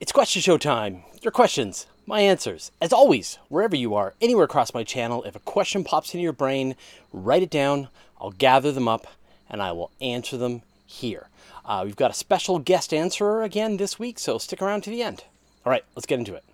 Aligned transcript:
It's 0.00 0.12
question 0.12 0.40
show 0.40 0.56
time. 0.56 1.02
Your 1.20 1.30
questions, 1.30 1.86
my 2.06 2.22
answers. 2.22 2.72
As 2.80 2.90
always, 2.90 3.38
wherever 3.50 3.76
you 3.76 3.94
are, 3.94 4.14
anywhere 4.18 4.46
across 4.46 4.72
my 4.72 4.82
channel, 4.82 5.22
if 5.24 5.36
a 5.36 5.40
question 5.40 5.84
pops 5.84 6.14
into 6.14 6.22
your 6.22 6.32
brain, 6.32 6.74
write 7.12 7.42
it 7.42 7.50
down. 7.50 7.88
I'll 8.18 8.30
gather 8.30 8.72
them 8.72 8.88
up 8.88 9.06
and 9.50 9.60
I 9.60 9.72
will 9.72 9.90
answer 10.00 10.38
them 10.38 10.62
here. 10.86 11.28
Uh, 11.66 11.82
we've 11.84 11.96
got 11.96 12.10
a 12.10 12.14
special 12.14 12.58
guest 12.58 12.94
answerer 12.94 13.42
again 13.42 13.76
this 13.76 13.98
week, 13.98 14.18
so 14.18 14.38
stick 14.38 14.62
around 14.62 14.84
to 14.84 14.90
the 14.90 15.02
end. 15.02 15.24
All 15.66 15.70
right, 15.70 15.84
let's 15.94 16.06
get 16.06 16.18
into 16.18 16.34
it. 16.34 16.44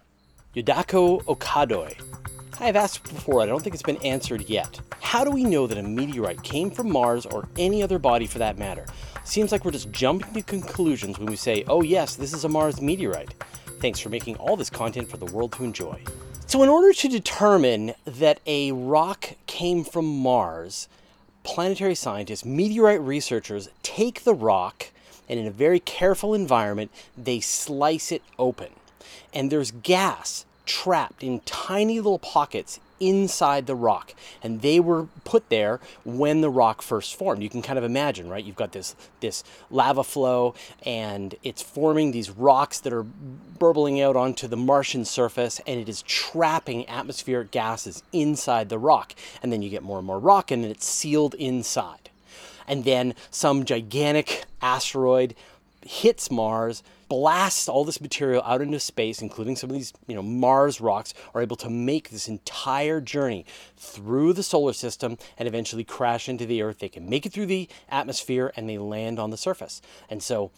Yudako 0.57 1.23
Okadoi. 1.27 2.36
I 2.59 2.64
have 2.64 2.77
asked 2.77 3.02
before, 3.02 3.43
I 3.43 3.46
don't 3.46 3.62
think 3.62 3.75
it's 3.75 3.82
been 3.82 3.98
answered 3.98 4.48
yet. 4.48 4.80
How 5.02 5.25
do 5.25 5.30
we 5.30 5.45
know 5.45 5.66
that 5.66 5.77
a 5.77 5.82
meteorite 5.82 6.43
came 6.43 6.70
from 6.70 6.91
Mars 6.91 7.27
or 7.27 7.46
any 7.59 7.82
other 7.82 7.98
body 7.98 8.27
for 8.27 8.38
that 8.38 8.56
matter? 8.56 8.86
Seems 9.25 9.52
like 9.52 9.66
we're 9.66 9.73
just 9.73 9.93
jumping 9.93 10.32
to 10.32 10.43
conclusions 10.43 11.19
when 11.19 11.27
we 11.27 11.37
say, 11.37 11.64
oh 11.69 11.82
yes, 11.82 12.16
this 12.16 12.32
is 12.32 12.45
a 12.45 12.48
Mars 12.48 12.80
meteorite. 12.80 13.34
Thanks 13.80 14.00
for 14.00 14.09
making 14.09 14.37
all 14.37 14.56
this 14.56 14.70
content 14.70 15.11
for 15.11 15.19
the 15.19 15.27
world 15.27 15.52
to 15.52 15.64
enjoy. 15.64 16.02
So, 16.47 16.62
in 16.62 16.70
order 16.70 16.95
to 16.95 17.09
determine 17.09 17.92
that 18.06 18.41
a 18.47 18.73
rock 18.73 19.34
came 19.47 19.84
from 19.84 20.06
Mars, 20.06 20.88
planetary 21.42 21.95
scientists, 21.95 22.45
meteorite 22.45 23.02
researchers 23.02 23.69
take 23.83 24.25
the 24.25 24.34
rock 24.34 24.92
and, 25.28 25.38
in 25.38 25.47
a 25.47 25.50
very 25.50 25.80
careful 25.80 26.33
environment, 26.33 26.91
they 27.19 27.41
slice 27.41 28.11
it 28.11 28.23
open. 28.38 28.70
And 29.34 29.52
there's 29.52 29.73
gas 29.73 30.47
trapped 30.66 31.23
in 31.23 31.41
tiny 31.41 31.97
little 31.98 32.19
pockets 32.19 32.80
inside 33.01 33.66
the 33.66 33.75
rock. 33.75 34.15
And 34.43 34.62
they 34.62 34.80
were 34.80 35.06
put 35.25 35.48
there 35.48 35.80
when 36.05 36.41
the 36.41 36.51
rock 36.51 36.83
first 36.83 37.15
formed. 37.15 37.42
You 37.42 37.48
can 37.48 37.62
kind 37.62 37.79
of 37.79 37.84
imagine 37.84 38.29
right? 38.29 38.45
You've 38.45 38.56
got 38.56 38.73
this 38.73 38.95
this 39.20 39.45
lava 39.70 40.05
flow 40.05 40.55
and 40.84 41.34
it's 41.42 41.62
forming 41.62 42.11
these 42.11 42.30
rocks 42.30 42.80
that 42.80 42.92
are 42.92 43.02
burbling 43.02 44.01
out 44.01 44.16
onto 44.16 44.48
the 44.48 44.56
martian 44.56 45.05
surface 45.05 45.61
and 45.66 45.80
it 45.80 45.89
is 45.89 46.02
trapping 46.02 46.89
atmospheric 46.89 47.50
gases 47.50 48.03
inside 48.12 48.69
the 48.69 48.78
rock. 48.78 49.14
And 49.42 49.53
then 49.53 49.62
you 49.62 49.70
get 49.70 49.83
more 49.83 49.98
and 49.98 50.06
more 50.06 50.19
rock 50.19 50.50
and 50.50 50.64
then 50.64 50.70
it's 50.70 50.87
sealed 50.87 51.34
inside. 51.34 52.11
And 52.69 52.84
then 52.84 53.14
some 53.31 53.64
gigantic 53.64 54.44
asteroid 54.61 55.34
hits 55.83 56.31
mars 56.31 56.83
blasts 57.09 57.69
all 57.69 57.85
this 57.85 58.01
material 58.01 58.43
out 58.45 58.61
into 58.61 58.81
space, 58.81 59.23
including 59.23 59.57
some 59.57 59.71
of 59.71 59.77
these, 59.77 59.93
you 60.07 60.15
know, 60.15 60.23
Mars 60.23 60.81
rocks, 60.81 61.15
are 61.35 61.43
able 61.43 61.57
to 61.57 61.71
make 61.71 62.11
this 62.11 62.29
entire 62.29 63.01
journey 63.01 63.45
through 63.77 64.33
the 64.33 64.43
solar 64.43 64.73
system 64.73 65.19
and 65.39 65.47
eventually 65.47 65.84
crash 65.84 66.29
into 66.29 66.47
the 66.47 66.62
Earth. 66.62 66.79
They 66.79 66.89
can 66.89 67.09
make 67.09 67.27
it 67.27 67.33
through 67.33 67.47
the 67.47 67.69
atmosphere 67.89 68.53
and 68.57 68.69
they 68.69 68.79
land 68.79 69.19
on 69.19 69.31
the 69.31 69.37
surface. 69.37 69.81
And 70.11 70.23
so 70.23 70.51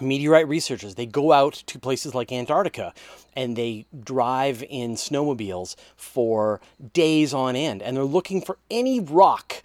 meteorite 0.00 0.48
researchers 0.48 0.94
they 0.94 1.04
go 1.04 1.32
out 1.32 1.52
to 1.52 1.78
places 1.78 2.14
like 2.14 2.32
antarctica 2.32 2.94
and 3.36 3.56
they 3.56 3.84
drive 4.02 4.64
in 4.70 4.94
snowmobiles 4.94 5.76
for 5.96 6.60
days 6.94 7.34
on 7.34 7.54
end 7.54 7.82
and 7.82 7.96
they're 7.96 8.04
looking 8.04 8.40
for 8.40 8.56
any 8.70 9.00
rock 9.00 9.62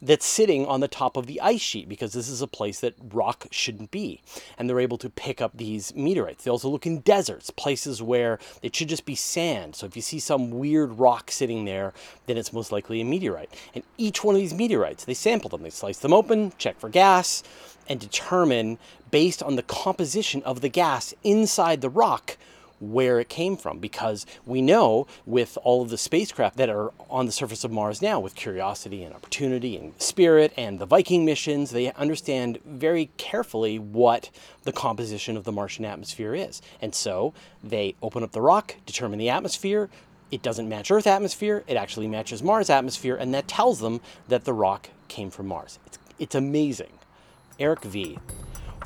that's 0.00 0.26
sitting 0.26 0.66
on 0.66 0.80
the 0.80 0.88
top 0.88 1.16
of 1.16 1.26
the 1.26 1.40
ice 1.40 1.60
sheet 1.60 1.88
because 1.88 2.12
this 2.12 2.28
is 2.28 2.42
a 2.42 2.46
place 2.46 2.80
that 2.80 2.94
rock 3.12 3.46
shouldn't 3.50 3.90
be. 3.90 4.20
And 4.58 4.68
they're 4.68 4.80
able 4.80 4.98
to 4.98 5.10
pick 5.10 5.40
up 5.40 5.52
these 5.54 5.94
meteorites. 5.94 6.44
They 6.44 6.50
also 6.50 6.68
look 6.68 6.86
in 6.86 7.00
deserts, 7.00 7.50
places 7.50 8.02
where 8.02 8.38
it 8.62 8.74
should 8.74 8.88
just 8.88 9.04
be 9.04 9.14
sand. 9.14 9.76
So 9.76 9.86
if 9.86 9.96
you 9.96 10.02
see 10.02 10.18
some 10.18 10.50
weird 10.50 10.98
rock 10.98 11.30
sitting 11.30 11.64
there, 11.64 11.92
then 12.26 12.36
it's 12.36 12.52
most 12.52 12.72
likely 12.72 13.00
a 13.00 13.04
meteorite. 13.04 13.50
And 13.74 13.84
each 13.98 14.24
one 14.24 14.34
of 14.34 14.40
these 14.40 14.54
meteorites, 14.54 15.04
they 15.04 15.14
sample 15.14 15.50
them, 15.50 15.62
they 15.62 15.70
slice 15.70 15.98
them 15.98 16.12
open, 16.12 16.52
check 16.58 16.78
for 16.78 16.88
gas, 16.88 17.42
and 17.88 18.00
determine 18.00 18.78
based 19.10 19.42
on 19.42 19.56
the 19.56 19.62
composition 19.62 20.42
of 20.44 20.60
the 20.60 20.68
gas 20.68 21.14
inside 21.22 21.80
the 21.80 21.90
rock 21.90 22.36
where 22.82 23.20
it 23.20 23.28
came 23.28 23.56
from 23.56 23.78
because 23.78 24.26
we 24.44 24.60
know 24.60 25.06
with 25.24 25.56
all 25.62 25.82
of 25.82 25.88
the 25.88 25.96
spacecraft 25.96 26.56
that 26.56 26.68
are 26.68 26.92
on 27.08 27.26
the 27.26 27.32
surface 27.32 27.62
of 27.62 27.70
Mars 27.70 28.02
now, 28.02 28.18
with 28.18 28.34
Curiosity 28.34 29.04
and 29.04 29.14
Opportunity 29.14 29.76
and 29.76 29.94
Spirit 30.02 30.52
and 30.56 30.78
the 30.80 30.86
Viking 30.86 31.24
missions, 31.24 31.70
they 31.70 31.92
understand 31.92 32.58
very 32.66 33.10
carefully 33.16 33.78
what 33.78 34.30
the 34.64 34.72
composition 34.72 35.36
of 35.36 35.44
the 35.44 35.52
Martian 35.52 35.84
atmosphere 35.84 36.34
is. 36.34 36.60
And 36.80 36.92
so 36.94 37.32
they 37.62 37.94
open 38.02 38.24
up 38.24 38.32
the 38.32 38.40
rock, 38.40 38.74
determine 38.84 39.20
the 39.20 39.30
atmosphere. 39.30 39.88
It 40.32 40.42
doesn't 40.42 40.68
match 40.68 40.90
Earth 40.90 41.06
atmosphere, 41.06 41.62
it 41.68 41.76
actually 41.76 42.08
matches 42.08 42.42
Mars 42.42 42.68
atmosphere, 42.68 43.14
and 43.14 43.32
that 43.34 43.46
tells 43.46 43.80
them 43.80 44.00
that 44.28 44.44
the 44.44 44.54
rock 44.54 44.88
came 45.08 45.30
from 45.30 45.46
Mars. 45.46 45.78
It's, 45.86 45.98
it's 46.18 46.34
amazing. 46.34 46.98
Eric 47.60 47.82
V. 47.82 48.18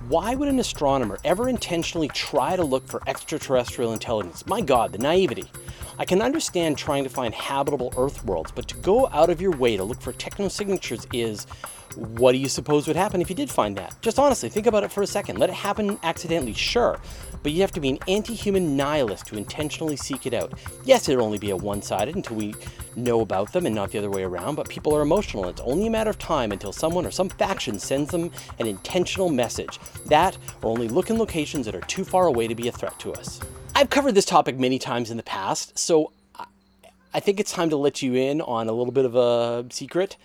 Why 0.09 0.35
would 0.35 0.49
an 0.49 0.61
astronomer 0.61 1.19
ever 1.25 1.49
intentionally 1.49 2.09
try 2.09 2.55
to 2.55 2.63
look 2.63 2.87
for 2.87 3.03
extraterrestrial 3.07 3.93
intelligence? 3.93 4.47
My 4.47 4.61
God, 4.61 4.93
the 4.93 4.99
naivety. 4.99 5.51
I 5.99 6.05
can 6.05 6.21
understand 6.21 6.77
trying 6.77 7.03
to 7.05 7.11
find 7.11 7.35
habitable 7.35 7.93
Earth 7.97 8.23
worlds, 8.25 8.53
but 8.55 8.69
to 8.69 8.77
go 8.77 9.09
out 9.09 9.31
of 9.31 9.41
your 9.41 9.53
way 9.53 9.77
to 9.77 9.83
look 9.83 10.01
for 10.01 10.13
technosignatures 10.13 11.07
is 11.13 11.47
what 11.97 12.33
do 12.33 12.39
you 12.39 12.49
suppose 12.49 12.87
would 12.87 12.97
happen 12.97 13.21
if 13.21 13.31
you 13.31 13.37
did 13.37 13.51
find 13.51 13.77
that? 13.77 13.95
Just 14.03 14.19
honestly, 14.19 14.49
think 14.49 14.67
about 14.67 14.85
it 14.85 14.93
for 14.93 15.03
a 15.03 15.07
second. 15.07 15.39
Let 15.39 15.51
it 15.51 15.55
happen 15.55 15.99
accidentally, 16.03 16.53
sure, 16.53 17.01
but 17.43 17.53
you 17.53 17.61
have 17.63 17.73
to 17.73 17.81
be 17.81 17.89
an 17.89 17.99
anti 18.07 18.35
human 18.35 18.77
nihilist 18.77 19.27
to 19.29 19.37
intentionally 19.37 19.97
seek 19.97 20.27
it 20.27 20.35
out. 20.35 20.53
Yes, 20.85 21.09
it'll 21.09 21.25
only 21.25 21.39
be 21.39 21.51
a 21.51 21.57
one 21.57 21.83
sided 21.83 22.15
until 22.15 22.37
we 22.37 22.55
know 22.97 23.21
about 23.21 23.53
them 23.53 23.67
and 23.67 23.75
not 23.75 23.91
the 23.91 23.99
other 23.99 24.11
way 24.11 24.25
around, 24.25 24.57
but 24.57 24.69
people 24.69 24.95
are 24.95 25.03
emotional. 25.03 25.49
It's 25.49 25.61
only 25.63 25.87
a 25.87 25.91
matter 25.91 26.11
of 26.11 26.19
time 26.19 26.53
until 26.53 26.73
someone 26.73 27.07
or 27.07 27.11
some 27.11 27.29
faction 27.29 27.79
sends 27.79 28.11
them 28.11 28.31
an 28.59 28.67
intentional 28.67 29.29
message. 29.29 29.79
That, 30.07 30.37
or 30.63 30.71
only 30.71 30.89
look 30.89 31.11
in 31.11 31.19
locations 31.19 31.67
that 31.67 31.75
are 31.75 31.81
too 31.83 32.05
far 32.05 32.27
away 32.27 32.47
to 32.47 32.55
be 32.55 32.69
a 32.69 32.73
threat 32.73 32.99
to 33.01 33.13
us. 33.13 33.41
I've 33.75 33.91
covered 33.91 34.15
this 34.15 34.25
topic 34.25 34.59
many 34.59 34.79
times 34.79 35.11
in 35.11 35.17
the 35.17 35.23
past, 35.23 35.79
so 35.79 36.13
I 37.13 37.21
think 37.21 37.41
it's 37.41 37.53
time 37.53 37.71
to 37.71 37.77
let 37.77 38.03
you 38.03 38.15
in 38.15 38.43
on 38.43 38.69
a 38.69 38.73
little 38.73 38.93
bit 38.93 39.07
of 39.07 39.15
a 39.17 39.67
secret 39.71 40.17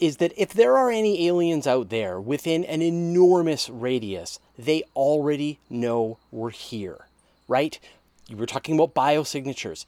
is 0.00 0.18
that 0.18 0.32
if 0.36 0.52
there 0.52 0.76
are 0.76 0.90
any 0.90 1.26
aliens 1.26 1.66
out 1.66 1.88
there 1.88 2.20
within 2.20 2.64
an 2.64 2.82
enormous 2.82 3.68
radius, 3.68 4.38
they 4.58 4.82
already 4.94 5.58
know 5.68 6.18
we're 6.30 6.50
here, 6.50 7.06
right? 7.48 7.78
You 8.28 8.36
were 8.36 8.46
talking 8.46 8.74
about 8.74 8.94
biosignatures. 8.94 9.84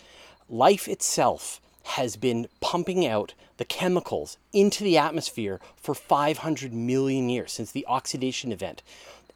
Life 0.49 0.89
itself 0.89 1.61
has 1.85 2.17
been 2.17 2.49
pumping 2.61 3.07
out 3.07 3.35
the 3.57 3.65
chemicals 3.65 4.37
into 4.53 4.85
the 4.85 4.99
atmosphere 4.99 5.61
for 5.77 5.95
500 5.95 6.73
million 6.73 7.29
years 7.29 7.53
since 7.53 7.71
the 7.71 7.87
oxidation 7.87 8.53
event. 8.53 8.83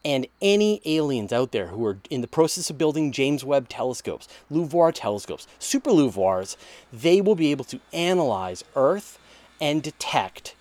And 0.05 0.27
any 0.41 0.81
aliens 0.85 1.33
out 1.33 1.53
there 1.53 1.69
who 1.69 1.85
are 1.87 1.99
in 2.09 2.23
the 2.23 2.27
process 2.27 2.71
of 2.71 2.79
building 2.79 3.13
James 3.13 3.45
Webb 3.45 3.69
telescopes, 3.69 4.29
LUVOIR 4.51 4.93
telescopes, 4.93 5.47
super 5.59 5.91
LUVOIRs, 5.91 6.57
they 6.93 7.21
will 7.21 7.35
be 7.35 7.51
able 7.51 7.67
to 7.67 7.81
analyze 7.93 8.65
Earth 8.75 9.19
and 9.61 9.83
detect 9.83 10.55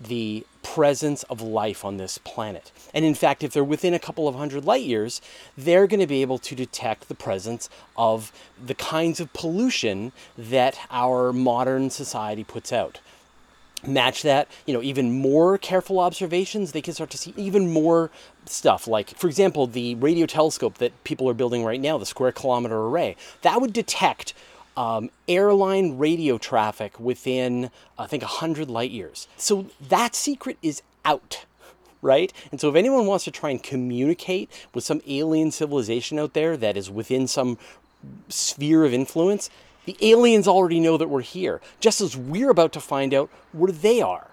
the 0.00 0.46
presence 0.62 1.22
of 1.24 1.40
life 1.40 1.84
on 1.84 1.96
this 1.96 2.18
planet. 2.18 2.70
And 2.94 3.04
in 3.04 3.14
fact, 3.14 3.42
if 3.42 3.52
they're 3.52 3.64
within 3.64 3.94
a 3.94 3.98
couple 3.98 4.28
of 4.28 4.34
hundred 4.34 4.64
light 4.64 4.84
years, 4.84 5.20
they're 5.56 5.86
going 5.86 6.00
to 6.00 6.06
be 6.06 6.22
able 6.22 6.38
to 6.38 6.54
detect 6.54 7.08
the 7.08 7.14
presence 7.14 7.68
of 7.96 8.32
the 8.64 8.74
kinds 8.74 9.20
of 9.20 9.32
pollution 9.32 10.12
that 10.36 10.78
our 10.90 11.32
modern 11.32 11.90
society 11.90 12.44
puts 12.44 12.72
out. 12.72 13.00
Match 13.86 14.22
that, 14.22 14.46
you 14.66 14.74
know, 14.74 14.82
even 14.82 15.10
more 15.10 15.56
careful 15.56 16.00
observations, 16.00 16.72
they 16.72 16.82
can 16.82 16.92
start 16.92 17.08
to 17.10 17.18
see 17.18 17.32
even 17.36 17.72
more 17.72 18.10
stuff. 18.44 18.86
Like, 18.86 19.16
for 19.16 19.26
example, 19.26 19.66
the 19.66 19.94
radio 19.94 20.26
telescope 20.26 20.76
that 20.78 21.02
people 21.04 21.28
are 21.30 21.34
building 21.34 21.64
right 21.64 21.80
now, 21.80 21.96
the 21.96 22.04
Square 22.04 22.32
Kilometer 22.32 22.78
Array, 22.78 23.16
that 23.40 23.60
would 23.60 23.72
detect 23.72 24.34
um, 24.76 25.10
airline 25.28 25.98
radio 25.98 26.38
traffic 26.38 26.98
within, 26.98 27.70
I 27.98 28.06
think, 28.06 28.22
100 28.22 28.70
light 28.70 28.90
years. 28.90 29.28
So 29.36 29.66
that 29.88 30.14
secret 30.14 30.58
is 30.62 30.82
out, 31.04 31.44
right? 32.02 32.32
And 32.50 32.60
so 32.60 32.68
if 32.68 32.76
anyone 32.76 33.06
wants 33.06 33.24
to 33.24 33.30
try 33.30 33.50
and 33.50 33.62
communicate 33.62 34.50
with 34.74 34.84
some 34.84 35.00
alien 35.06 35.50
civilization 35.50 36.18
out 36.18 36.34
there 36.34 36.56
that 36.56 36.76
is 36.76 36.90
within 36.90 37.26
some 37.26 37.58
sphere 38.28 38.84
of 38.84 38.92
influence, 38.92 39.50
the 39.86 39.96
aliens 40.02 40.46
already 40.46 40.80
know 40.80 40.96
that 40.96 41.08
we're 41.08 41.20
here, 41.22 41.60
just 41.80 42.00
as 42.00 42.16
we're 42.16 42.50
about 42.50 42.72
to 42.72 42.80
find 42.80 43.12
out 43.12 43.30
where 43.52 43.72
they 43.72 44.00
are. 44.00 44.28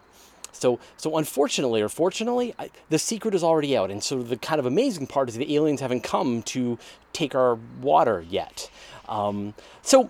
So, 0.52 0.80
so 0.98 1.18
unfortunately 1.18 1.82
or 1.82 1.90
fortunately, 1.90 2.54
I, 2.58 2.72
the 2.90 3.00
secret 3.00 3.36
is 3.36 3.44
already 3.44 3.78
out. 3.78 3.92
And 3.92 4.04
so 4.04 4.24
the 4.24 4.38
kind 4.38 4.60
of 4.60 4.66
amazing 4.66 5.08
part 5.08 5.30
is 5.30 5.36
the 5.36 5.56
aliens 5.56 5.82
haven't 5.82 6.02
come 6.02 6.42
to 6.44 6.80
take 7.14 7.36
our 7.36 7.56
water 7.82 8.26
yet. 8.28 8.70
Um, 9.08 9.54
so 9.82 10.10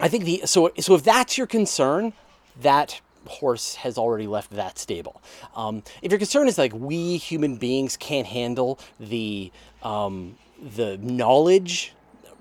I 0.00 0.08
think 0.08 0.24
the 0.24 0.42
so 0.46 0.72
so 0.78 0.94
if 0.94 1.02
that's 1.02 1.36
your 1.36 1.46
concern, 1.46 2.12
that 2.60 3.00
horse 3.26 3.76
has 3.76 3.98
already 3.98 4.26
left 4.26 4.50
that 4.50 4.78
stable. 4.78 5.22
Um, 5.54 5.82
if 6.02 6.10
your 6.10 6.18
concern 6.18 6.48
is 6.48 6.58
like 6.58 6.72
we 6.74 7.16
human 7.16 7.56
beings 7.56 7.96
can't 7.96 8.26
handle 8.26 8.78
the 8.98 9.52
um, 9.82 10.36
the 10.76 10.98
knowledge 10.98 11.92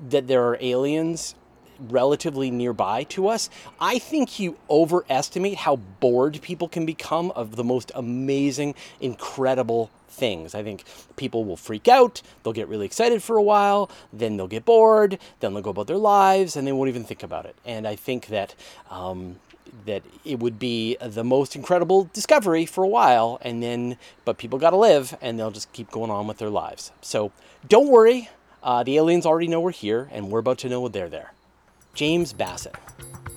that 0.09 0.27
there 0.27 0.44
are 0.47 0.57
aliens, 0.61 1.35
relatively 1.80 2.52
nearby 2.52 3.04
to 3.04 3.28
us, 3.28 3.50
I 3.80 4.00
think 4.00 4.40
you 4.40 4.58
overestimate 4.70 5.58
how 5.58 5.78
bored 5.78 6.40
people 6.42 6.68
can 6.68 6.86
become 6.86 7.31
of 7.31 7.56
the 7.56 7.64
most 7.64 7.92
amazing, 7.96 8.76
incredible 9.00 9.90
things. 10.10 10.54
I 10.54 10.64
think 10.64 10.84
people 11.16 11.46
will 11.46 11.58
freak 11.58 11.88
out, 11.88 12.22
they'll 12.44 12.54
get 12.54 12.68
really 12.68 12.86
excited 12.86 13.24
for 13.24 13.38
a 13.38 13.44
while, 13.44 13.90
then 14.12 14.38
they'll 14.38 14.48
get 14.48 14.66
bored, 14.66 15.18
then 15.40 15.54
they'll 15.54 15.64
go 15.64 15.70
about 15.72 15.88
their 15.88 15.98
lives, 15.98 16.56
and 16.56 16.68
they 16.68 16.72
won't 16.72 16.90
even 16.90 17.04
think 17.04 17.24
about 17.24 17.46
it. 17.46 17.56
And 17.66 17.88
I 17.88 17.96
think 17.96 18.28
that. 18.28 18.56
Um, 18.90 19.38
that 19.86 20.02
it 20.26 20.40
would 20.40 20.58
be 20.58 20.98
the 21.00 21.24
most 21.24 21.56
incredible 21.56 22.10
discovery 22.12 22.66
for 22.66 22.84
a 22.84 22.88
while 22.88 23.38
and 23.44 23.62
then 23.62 23.98
but 24.26 24.38
people 24.40 24.58
got 24.58 24.72
to 24.72 24.76
live 24.76 25.16
and 25.22 25.40
they'll 25.40 25.52
just 25.52 25.72
keep 25.74 25.92
going 25.92 26.10
on 26.10 26.26
with 26.26 26.40
their 26.40 26.50
lives 26.50 26.92
so 27.02 27.31
don't 27.68 27.88
worry 27.88 28.30
uh, 28.64 28.81
the 28.84 28.98
aliens 28.98 29.28
already 29.28 29.48
know 29.48 29.60
we're 29.60 29.72
here 29.72 30.10
and 30.12 30.31
we're 30.31 30.40
about 30.40 30.58
to 30.58 30.68
know 30.68 30.88
they're 30.88 31.08
there 31.08 31.34
james 32.00 32.31
bassett 32.31 32.75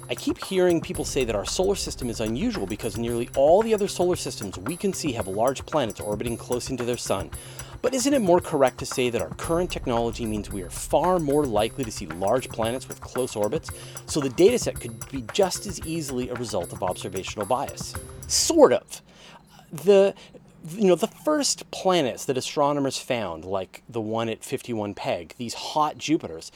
I 0.08 0.14
keep 0.14 0.44
hearing 0.44 0.80
people 0.80 1.06
say 1.06 1.24
that 1.24 1.34
our 1.34 1.46
solar 1.46 1.74
system 1.74 2.10
is 2.10 2.20
unusual 2.20 2.66
because 2.66 2.98
nearly 2.98 3.30
all 3.34 3.62
the 3.62 3.72
other 3.72 3.88
solar 3.88 4.14
systems 4.14 4.58
we 4.58 4.76
can 4.76 4.92
see 4.92 5.12
have 5.12 5.26
large 5.26 5.64
planets 5.64 6.00
orbiting 6.00 6.36
close 6.36 6.68
into 6.68 6.84
their 6.84 6.98
sun. 6.98 7.30
But 7.80 7.94
isn't 7.94 8.12
it 8.12 8.20
more 8.20 8.38
correct 8.38 8.76
to 8.80 8.86
say 8.86 9.08
that 9.08 9.22
our 9.22 9.30
current 9.30 9.70
technology 9.72 10.26
means 10.26 10.50
we 10.50 10.62
are 10.62 10.68
far 10.70 11.18
more 11.18 11.46
likely 11.46 11.82
to 11.84 11.90
see 11.90 12.04
large 12.06 12.50
planets 12.50 12.86
with 12.88 13.00
close 13.00 13.34
orbits? 13.34 13.70
So 14.04 14.20
the 14.20 14.28
dataset 14.28 14.78
could 14.78 15.10
be 15.10 15.24
just 15.32 15.66
as 15.66 15.80
easily 15.86 16.28
a 16.28 16.34
result 16.34 16.74
of 16.74 16.82
observational 16.82 17.46
bias. 17.46 17.94
Sort 18.26 18.74
of. 18.74 19.00
The 19.72 20.14
you 20.68 20.88
know, 20.88 20.94
the 20.94 21.08
first 21.08 21.70
planets 21.70 22.26
that 22.26 22.36
astronomers 22.36 22.98
found, 22.98 23.46
like 23.46 23.82
the 23.88 24.02
one 24.02 24.28
at 24.28 24.44
51 24.44 24.92
Peg, 24.92 25.34
these 25.38 25.54
hot 25.54 25.96
Jupiters, 25.96 26.52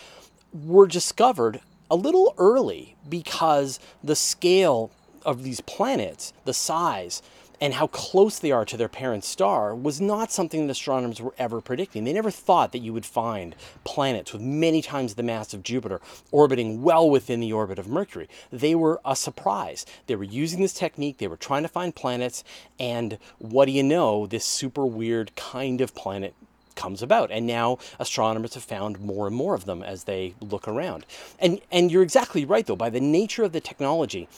were 0.53 0.87
discovered 0.87 1.61
a 1.91 1.97
little 1.97 2.35
early 2.39 2.97
because 3.09 3.79
the 4.03 4.17
scale 4.17 4.91
of 5.25 5.43
these 5.43 5.61
planets, 5.61 6.33
the 6.45 6.55
size, 6.55 7.23
and 7.61 7.75
how 7.75 7.87
close 7.87 8.39
they 8.39 8.53
are 8.53 8.65
to 8.65 8.77
their 8.77 8.89
parent 8.89 9.25
star 9.25 9.75
was 9.75 10.01
not 10.01 10.31
something 10.31 10.67
that 10.67 10.73
astronomers 10.73 11.21
were 11.21 11.35
ever 11.39 11.61
predicting. 11.61 12.05
They 12.05 12.13
never 12.13 12.31
thought 12.31 12.73
that 12.73 12.81
you 12.81 12.93
would 12.93 13.07
find 13.07 13.55
planets 13.85 14.33
with 14.33 14.43
many 14.43 14.83
times 14.83 15.15
the 15.15 15.23
mass 15.23 15.55
of 15.55 15.63
Jupiter 15.63 16.01
orbiting 16.31 16.83
well 16.83 17.09
within 17.09 17.41
the 17.41 17.53
orbit 17.53 17.79
of 17.79 17.89
Mercury. 17.89 18.29
They 18.53 18.75
were 18.75 19.01
a 19.05 19.17
surprise. 19.17 19.87
They 20.07 20.17
were 20.17 20.25
using 20.25 20.61
this 20.61 20.75
technique, 20.75 21.19
they 21.19 21.29
were 21.29 21.37
trying 21.37 21.63
to 21.63 21.69
find 21.69 21.95
planets, 21.95 22.45
and 22.79 23.19
what 23.39 23.67
do 23.67 23.73
you 23.73 23.83
know, 23.83 24.27
this 24.27 24.45
super 24.45 24.85
weird 24.85 25.35
kind 25.35 25.81
of 25.81 25.95
planet 25.95 26.35
comes 26.77 27.03
about. 27.03 27.31
And 27.33 27.47
now 27.47 27.79
astronomers 27.99 28.55
have 28.55 28.63
found 28.63 29.01
more 29.01 29.27
and 29.27 29.35
more 29.35 29.55
of 29.55 29.65
them 29.65 29.83
as 29.83 30.05
they 30.05 30.35
look 30.41 30.69
around. 30.69 31.05
And, 31.41 31.61
and 31.73 31.91
you're 31.91 32.05
exactly 32.05 32.45
right, 32.45 32.65
though, 32.65 32.77
by 32.77 32.91
the 32.91 33.01
nature 33.01 33.43
of 33.43 33.53
the 33.53 33.61
technology, 33.61 34.29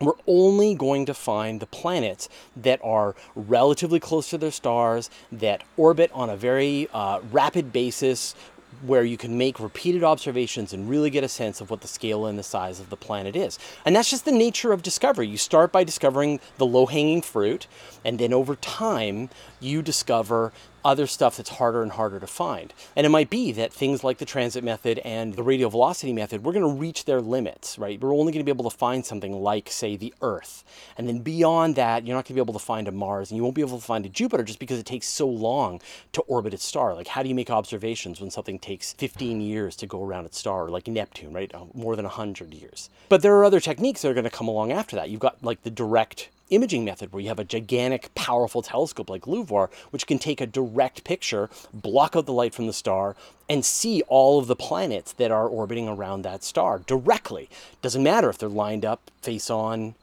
we're 0.00 0.12
only 0.26 0.74
going 0.74 1.06
to 1.06 1.14
find 1.14 1.60
the 1.60 1.66
planets 1.66 2.28
that 2.56 2.80
are 2.82 3.14
relatively 3.36 4.00
close 4.00 4.30
to 4.30 4.38
their 4.38 4.50
stars, 4.50 5.10
that 5.30 5.62
orbit 5.76 6.10
on 6.12 6.30
a 6.30 6.36
very 6.36 6.88
uh, 6.92 7.20
rapid 7.30 7.72
basis, 7.72 8.34
where 8.82 9.04
you 9.04 9.16
can 9.16 9.38
make 9.38 9.60
repeated 9.60 10.02
observations 10.02 10.72
and 10.72 10.90
really 10.90 11.08
get 11.08 11.22
a 11.22 11.28
sense 11.28 11.60
of 11.60 11.70
what 11.70 11.80
the 11.80 11.88
scale 11.88 12.26
and 12.26 12.38
the 12.38 12.42
size 12.42 12.80
of 12.80 12.90
the 12.90 12.96
planet 12.96 13.36
is. 13.36 13.58
And 13.84 13.94
that's 13.94 14.10
just 14.10 14.24
the 14.24 14.32
nature 14.32 14.72
of 14.72 14.82
discovery. 14.82 15.28
You 15.28 15.38
start 15.38 15.70
by 15.70 15.84
discovering 15.84 16.40
the 16.58 16.66
low 16.66 16.86
hanging 16.86 17.22
fruit, 17.22 17.66
and 18.04 18.18
then 18.18 18.32
over 18.32 18.56
time, 18.56 19.30
you 19.60 19.80
discover 19.80 20.52
other 20.84 21.06
stuff 21.06 21.36
that's 21.36 21.50
harder 21.50 21.82
and 21.82 21.92
harder 21.92 22.20
to 22.20 22.26
find. 22.26 22.72
And 22.94 23.06
it 23.06 23.10
might 23.10 23.30
be 23.30 23.52
that 23.52 23.72
things 23.72 24.04
like 24.04 24.18
the 24.18 24.24
transit 24.24 24.62
method 24.62 24.98
and 25.00 25.34
the 25.34 25.42
radial 25.42 25.70
velocity 25.70 26.12
method, 26.12 26.44
we're 26.44 26.52
going 26.52 26.68
to 26.68 26.80
reach 26.80 27.04
their 27.04 27.20
limits, 27.20 27.78
right? 27.78 28.00
We're 28.00 28.14
only 28.14 28.32
going 28.32 28.44
to 28.44 28.44
be 28.44 28.54
able 28.54 28.68
to 28.70 28.76
find 28.76 29.04
something 29.04 29.32
like, 29.32 29.70
say, 29.70 29.96
the 29.96 30.12
Earth. 30.20 30.64
And 30.98 31.08
then 31.08 31.20
beyond 31.20 31.76
that, 31.76 32.06
you're 32.06 32.14
not 32.14 32.24
going 32.24 32.34
to 32.34 32.34
be 32.34 32.40
able 32.40 32.58
to 32.58 32.64
find 32.64 32.86
a 32.88 32.92
Mars 32.92 33.30
and 33.30 33.36
you 33.36 33.42
won't 33.42 33.54
be 33.54 33.62
able 33.62 33.78
to 33.78 33.84
find 33.84 34.04
a 34.04 34.08
Jupiter 34.08 34.44
just 34.44 34.58
because 34.58 34.78
it 34.78 34.86
takes 34.86 35.06
so 35.06 35.26
long 35.26 35.80
to 36.12 36.20
orbit 36.22 36.54
its 36.54 36.64
star. 36.64 36.94
Like, 36.94 37.08
how 37.08 37.22
do 37.22 37.28
you 37.28 37.34
make 37.34 37.50
observations 37.50 38.20
when 38.20 38.30
something 38.30 38.58
takes 38.58 38.92
15 38.92 39.40
years 39.40 39.76
to 39.76 39.86
go 39.86 40.04
around 40.04 40.26
its 40.26 40.38
star, 40.38 40.68
like 40.68 40.86
Neptune, 40.86 41.32
right? 41.32 41.52
Uh, 41.54 41.64
more 41.72 41.96
than 41.96 42.04
100 42.04 42.52
years. 42.52 42.90
But 43.08 43.22
there 43.22 43.34
are 43.36 43.44
other 43.44 43.60
techniques 43.60 44.02
that 44.02 44.10
are 44.10 44.14
going 44.14 44.24
to 44.24 44.30
come 44.30 44.48
along 44.48 44.72
after 44.72 44.96
that. 44.96 45.10
You've 45.10 45.20
got 45.20 45.42
like 45.42 45.62
the 45.62 45.70
direct 45.70 46.28
imaging 46.50 46.84
method 46.84 47.12
where 47.12 47.22
you 47.22 47.28
have 47.28 47.38
a 47.38 47.44
gigantic, 47.44 48.14
powerful 48.14 48.62
telescope 48.62 49.10
like 49.10 49.26
LUVOIR, 49.26 49.70
which 49.90 50.06
can 50.06 50.18
take 50.18 50.40
a 50.40 50.46
direct 50.46 51.04
picture, 51.04 51.48
block 51.72 52.16
out 52.16 52.26
the 52.26 52.32
light 52.32 52.54
from 52.54 52.66
the 52.66 52.72
star, 52.72 53.16
and 53.48 53.64
see 53.64 54.02
all 54.08 54.38
of 54.38 54.46
the 54.46 54.56
planets 54.56 55.12
that 55.12 55.30
are 55.30 55.48
orbiting 55.48 55.88
around 55.88 56.22
that 56.22 56.44
star 56.44 56.80
directly. 56.80 57.48
Doesn't 57.82 58.02
matter 58.02 58.28
if 58.28 58.38
they're 58.38 58.48
lined 58.48 58.84
up 58.84 59.10
face 59.22 59.50
on. 59.50 59.94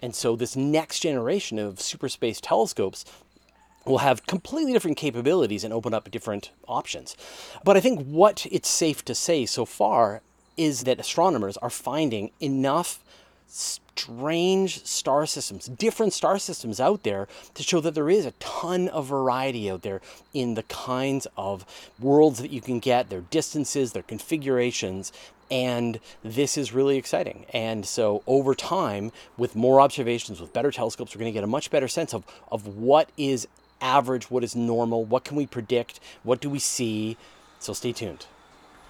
And 0.00 0.14
so, 0.14 0.36
this 0.36 0.54
next 0.54 1.00
generation 1.00 1.58
of 1.58 1.80
super 1.80 2.08
space 2.08 2.40
telescopes 2.40 3.04
will 3.86 3.98
have 3.98 4.26
completely 4.26 4.72
different 4.72 4.96
capabilities 4.96 5.64
and 5.64 5.72
open 5.72 5.94
up 5.94 6.10
different 6.10 6.50
options. 6.68 7.16
But 7.64 7.76
I 7.76 7.80
think 7.80 8.04
what 8.04 8.46
it's 8.50 8.68
safe 8.68 9.04
to 9.06 9.14
say 9.14 9.46
so 9.46 9.64
far 9.64 10.22
is 10.56 10.84
that 10.84 11.00
astronomers 11.00 11.56
are 11.58 11.70
finding 11.70 12.30
enough 12.40 12.98
strange 13.96 14.84
star 14.84 15.26
systems, 15.26 15.66
different 15.66 16.12
star 16.12 16.38
systems 16.38 16.80
out 16.80 17.02
there 17.02 17.26
to 17.54 17.62
show 17.62 17.80
that 17.80 17.94
there 17.94 18.10
is 18.10 18.26
a 18.26 18.32
ton 18.32 18.88
of 18.88 19.06
variety 19.06 19.70
out 19.70 19.82
there 19.82 20.00
in 20.34 20.54
the 20.54 20.62
kinds 20.64 21.26
of 21.36 21.64
worlds 21.98 22.40
that 22.40 22.50
you 22.50 22.60
can 22.60 22.78
get, 22.78 23.08
their 23.08 23.22
distances, 23.22 23.92
their 23.92 24.02
configurations. 24.02 25.12
And 25.50 26.00
this 26.22 26.58
is 26.58 26.72
really 26.72 26.96
exciting. 26.96 27.46
And 27.52 27.86
so, 27.86 28.22
over 28.26 28.54
time, 28.54 29.12
with 29.36 29.54
more 29.54 29.80
observations, 29.80 30.40
with 30.40 30.52
better 30.52 30.72
telescopes, 30.72 31.14
we're 31.14 31.20
going 31.20 31.32
to 31.32 31.36
get 31.36 31.44
a 31.44 31.48
much 31.48 31.70
better 31.70 31.88
sense 31.88 32.12
of, 32.12 32.24
of 32.50 32.66
what 32.66 33.10
is 33.16 33.46
average, 33.80 34.28
what 34.28 34.42
is 34.42 34.56
normal, 34.56 35.04
what 35.04 35.24
can 35.24 35.36
we 35.36 35.46
predict, 35.46 36.00
what 36.24 36.40
do 36.40 36.50
we 36.50 36.58
see. 36.58 37.16
So, 37.60 37.72
stay 37.72 37.92
tuned. 37.92 38.26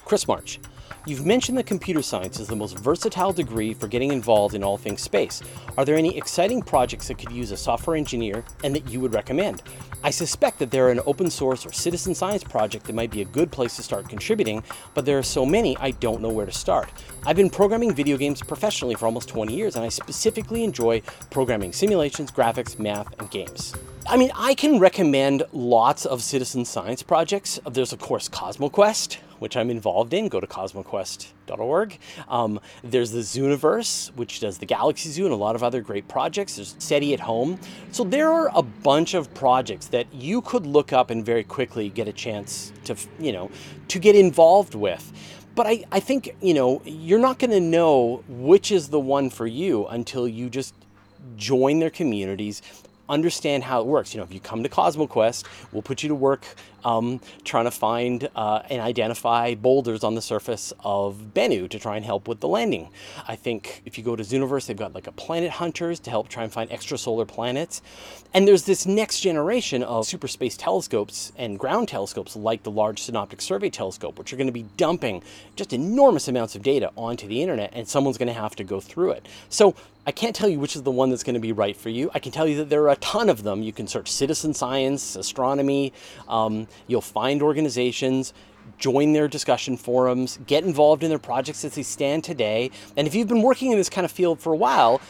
Chris 0.06 0.28
March, 0.28 0.60
you've 1.04 1.26
mentioned 1.26 1.58
that 1.58 1.66
computer 1.66 2.00
science 2.00 2.38
is 2.38 2.46
the 2.46 2.54
most 2.54 2.78
versatile 2.78 3.32
degree 3.32 3.74
for 3.74 3.88
getting 3.88 4.12
involved 4.12 4.54
in 4.54 4.62
all 4.62 4.78
things 4.78 5.02
space. 5.02 5.42
Are 5.76 5.84
there 5.84 5.96
any 5.96 6.16
exciting 6.16 6.62
projects 6.62 7.08
that 7.08 7.18
could 7.18 7.32
use 7.32 7.50
a 7.50 7.56
software 7.56 7.96
engineer 7.96 8.44
and 8.62 8.72
that 8.76 8.88
you 8.88 9.00
would 9.00 9.12
recommend? 9.12 9.64
I 10.04 10.10
suspect 10.10 10.60
that 10.60 10.70
there 10.70 10.86
are 10.86 10.92
an 10.92 11.00
open 11.06 11.28
source 11.28 11.66
or 11.66 11.72
citizen 11.72 12.14
science 12.14 12.44
project 12.44 12.86
that 12.86 12.94
might 12.94 13.10
be 13.10 13.22
a 13.22 13.24
good 13.24 13.50
place 13.50 13.74
to 13.74 13.82
start 13.82 14.08
contributing, 14.08 14.62
but 14.94 15.04
there 15.04 15.18
are 15.18 15.24
so 15.24 15.44
many 15.44 15.76
I 15.78 15.90
don't 15.90 16.22
know 16.22 16.30
where 16.30 16.46
to 16.46 16.52
start. 16.52 16.88
I've 17.24 17.34
been 17.34 17.50
programming 17.50 17.92
video 17.92 18.16
games 18.16 18.40
professionally 18.40 18.94
for 18.94 19.06
almost 19.06 19.28
20 19.28 19.52
years, 19.52 19.74
and 19.74 19.84
I 19.84 19.88
specifically 19.88 20.62
enjoy 20.62 21.02
programming 21.32 21.72
simulations, 21.72 22.30
graphics, 22.30 22.78
math, 22.78 23.12
and 23.18 23.28
games. 23.32 23.74
I 24.08 24.16
mean, 24.16 24.30
I 24.36 24.54
can 24.54 24.78
recommend 24.78 25.42
lots 25.50 26.06
of 26.06 26.22
citizen 26.22 26.64
science 26.64 27.02
projects. 27.02 27.58
There's, 27.68 27.92
of 27.92 27.98
course, 27.98 28.28
CosmoQuest, 28.28 29.16
which 29.38 29.56
I'm 29.56 29.70
involved 29.70 30.14
in. 30.14 30.28
Go 30.28 30.40
to 30.40 30.46
cosmoquest.org. 30.46 31.98
Um, 32.28 32.60
there's 32.82 33.10
the 33.10 33.20
Zooniverse, 33.20 34.14
which 34.16 34.40
does 34.40 34.58
the 34.58 34.66
Galaxy 34.66 35.10
Zoo 35.10 35.24
and 35.24 35.32
a 35.32 35.36
lot 35.36 35.56
of 35.56 35.62
other 35.62 35.80
great 35.80 36.08
projects. 36.08 36.56
There's 36.56 36.76
SETI 36.78 37.14
at 37.14 37.20
Home. 37.20 37.58
So 37.92 38.04
there 38.04 38.30
are 38.30 38.50
a 38.54 38.62
bunch 38.62 39.14
of 39.14 39.32
projects 39.34 39.86
that 39.88 40.12
you 40.12 40.40
could 40.42 40.66
look 40.66 40.92
up 40.92 41.10
and 41.10 41.24
very 41.24 41.44
quickly 41.44 41.88
get 41.88 42.08
a 42.08 42.12
chance 42.12 42.72
to, 42.84 42.96
you 43.18 43.32
know, 43.32 43.50
to 43.88 43.98
get 43.98 44.14
involved 44.16 44.74
with. 44.74 45.12
But 45.54 45.66
I, 45.66 45.84
I 45.90 46.00
think, 46.00 46.36
you 46.42 46.52
know, 46.52 46.82
you're 46.84 47.18
not 47.18 47.38
going 47.38 47.50
to 47.50 47.60
know 47.60 48.22
which 48.28 48.70
is 48.70 48.88
the 48.88 49.00
one 49.00 49.30
for 49.30 49.46
you 49.46 49.86
until 49.86 50.28
you 50.28 50.50
just 50.50 50.74
join 51.36 51.78
their 51.78 51.90
communities, 51.90 52.62
understand 53.08 53.64
how 53.64 53.80
it 53.80 53.86
works. 53.86 54.14
You 54.14 54.18
know, 54.18 54.24
if 54.24 54.32
you 54.32 54.40
come 54.40 54.62
to 54.62 54.68
CosmoQuest, 54.68 55.44
we'll 55.72 55.82
put 55.82 56.02
you 56.02 56.08
to 56.08 56.14
work 56.14 56.46
um, 56.86 57.20
trying 57.44 57.64
to 57.64 57.70
find 57.70 58.28
uh, 58.36 58.62
and 58.70 58.80
identify 58.80 59.54
boulders 59.54 60.04
on 60.04 60.14
the 60.14 60.22
surface 60.22 60.72
of 60.84 61.32
Bennu 61.34 61.68
to 61.70 61.78
try 61.78 61.96
and 61.96 62.04
help 62.04 62.28
with 62.28 62.40
the 62.40 62.48
landing. 62.48 62.90
I 63.26 63.34
think 63.34 63.82
if 63.84 63.98
you 63.98 64.04
go 64.04 64.14
to 64.14 64.22
Zooniverse, 64.22 64.66
they've 64.66 64.76
got 64.76 64.94
like 64.94 65.08
a 65.08 65.12
planet 65.12 65.50
hunters 65.50 65.98
to 66.00 66.10
help 66.10 66.28
try 66.28 66.44
and 66.44 66.52
find 66.52 66.70
extrasolar 66.70 67.26
planets. 67.26 67.82
And 68.32 68.46
there's 68.46 68.64
this 68.64 68.86
next 68.86 69.20
generation 69.20 69.82
of 69.82 70.06
super 70.06 70.28
space 70.28 70.56
telescopes 70.56 71.32
and 71.36 71.58
ground 71.58 71.88
telescopes 71.88 72.36
like 72.36 72.62
the 72.62 72.70
Large 72.70 73.02
Synoptic 73.02 73.40
Survey 73.40 73.68
Telescope, 73.70 74.18
which 74.18 74.32
are 74.32 74.36
going 74.36 74.46
to 74.46 74.52
be 74.52 74.66
dumping 74.76 75.22
just 75.56 75.72
enormous 75.72 76.28
amounts 76.28 76.54
of 76.54 76.62
data 76.62 76.92
onto 76.96 77.26
the 77.26 77.42
internet, 77.42 77.70
and 77.72 77.88
someone's 77.88 78.18
going 78.18 78.28
to 78.28 78.32
have 78.32 78.54
to 78.56 78.64
go 78.64 78.78
through 78.78 79.10
it. 79.10 79.26
So 79.48 79.74
I 80.08 80.12
can't 80.12 80.36
tell 80.36 80.48
you 80.48 80.60
which 80.60 80.76
is 80.76 80.82
the 80.84 80.92
one 80.92 81.10
that's 81.10 81.24
going 81.24 81.34
to 81.34 81.40
be 81.40 81.50
right 81.50 81.76
for 81.76 81.88
you. 81.88 82.12
I 82.14 82.20
can 82.20 82.30
tell 82.30 82.46
you 82.46 82.58
that 82.58 82.70
there 82.70 82.82
are 82.84 82.90
a 82.90 82.96
ton 82.96 83.28
of 83.28 83.42
them. 83.42 83.62
You 83.62 83.72
can 83.72 83.88
search 83.88 84.08
citizen 84.10 84.54
science, 84.54 85.16
astronomy. 85.16 85.92
Um, 86.28 86.68
you'll 86.86 87.00
find 87.00 87.42
organizations, 87.42 88.32
join 88.78 89.14
their 89.14 89.26
discussion 89.26 89.76
forums, 89.76 90.38
get 90.46 90.62
involved 90.62 91.02
in 91.02 91.08
their 91.08 91.18
projects 91.18 91.64
as 91.64 91.74
they 91.74 91.82
stand 91.82 92.22
today. 92.22 92.70
And 92.96 93.08
if 93.08 93.16
you've 93.16 93.26
been 93.26 93.42
working 93.42 93.72
in 93.72 93.78
this 93.78 93.90
kind 93.90 94.04
of 94.04 94.12
field 94.12 94.38
for 94.38 94.52
a 94.52 94.56
while, 94.56 95.00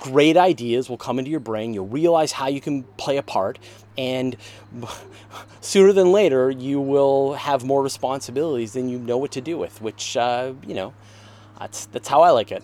great 0.00 0.38
ideas 0.38 0.88
will 0.88 0.96
come 0.96 1.18
into 1.18 1.30
your 1.30 1.40
brain. 1.40 1.74
You'll 1.74 1.88
realize 1.88 2.32
how 2.32 2.46
you 2.48 2.62
can 2.62 2.84
play 2.96 3.18
a 3.18 3.22
part. 3.22 3.58
And 3.98 4.38
sooner 5.60 5.92
than 5.92 6.12
later, 6.12 6.50
you 6.50 6.80
will 6.80 7.34
have 7.34 7.62
more 7.62 7.82
responsibilities 7.82 8.72
than 8.72 8.88
you 8.88 8.98
know 8.98 9.18
what 9.18 9.32
to 9.32 9.42
do 9.42 9.58
with, 9.58 9.82
which, 9.82 10.16
uh, 10.16 10.54
you 10.66 10.74
know, 10.74 10.94
That's, 11.58 11.86
that's 11.86 12.08
how 12.08 12.22
I 12.22 12.30
like 12.30 12.52
it. 12.52 12.62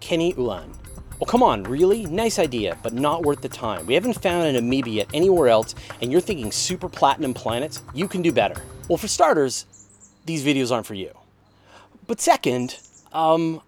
Kenny 0.00 0.34
Ulan. 0.36 0.81
Well, 1.22 1.28
come 1.28 1.44
on, 1.44 1.62
really? 1.62 2.04
Nice 2.06 2.40
idea, 2.40 2.76
but 2.82 2.94
not 2.94 3.22
worth 3.22 3.42
the 3.42 3.48
time. 3.48 3.86
We 3.86 3.94
haven't 3.94 4.20
found 4.20 4.44
an 4.44 4.56
amoeba 4.56 4.90
yet 4.90 5.08
anywhere 5.14 5.46
else, 5.46 5.76
and 6.00 6.10
you're 6.10 6.20
thinking 6.20 6.50
super 6.50 6.88
platinum 6.88 7.32
planets? 7.32 7.80
You 7.94 8.08
can 8.08 8.22
do 8.22 8.32
better. 8.32 8.60
Well, 8.88 8.96
for 8.96 9.06
starters, 9.06 9.64
these 10.26 10.44
videos 10.44 10.72
aren't 10.72 10.84
for 10.84 10.94
you. 10.94 11.16
But 12.08 12.20
second, 12.20 12.76
um, 13.12 13.60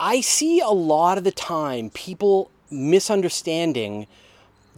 I 0.00 0.22
see 0.22 0.60
a 0.60 0.70
lot 0.70 1.18
of 1.18 1.24
the 1.24 1.30
time 1.30 1.90
people 1.90 2.50
misunderstanding 2.70 4.06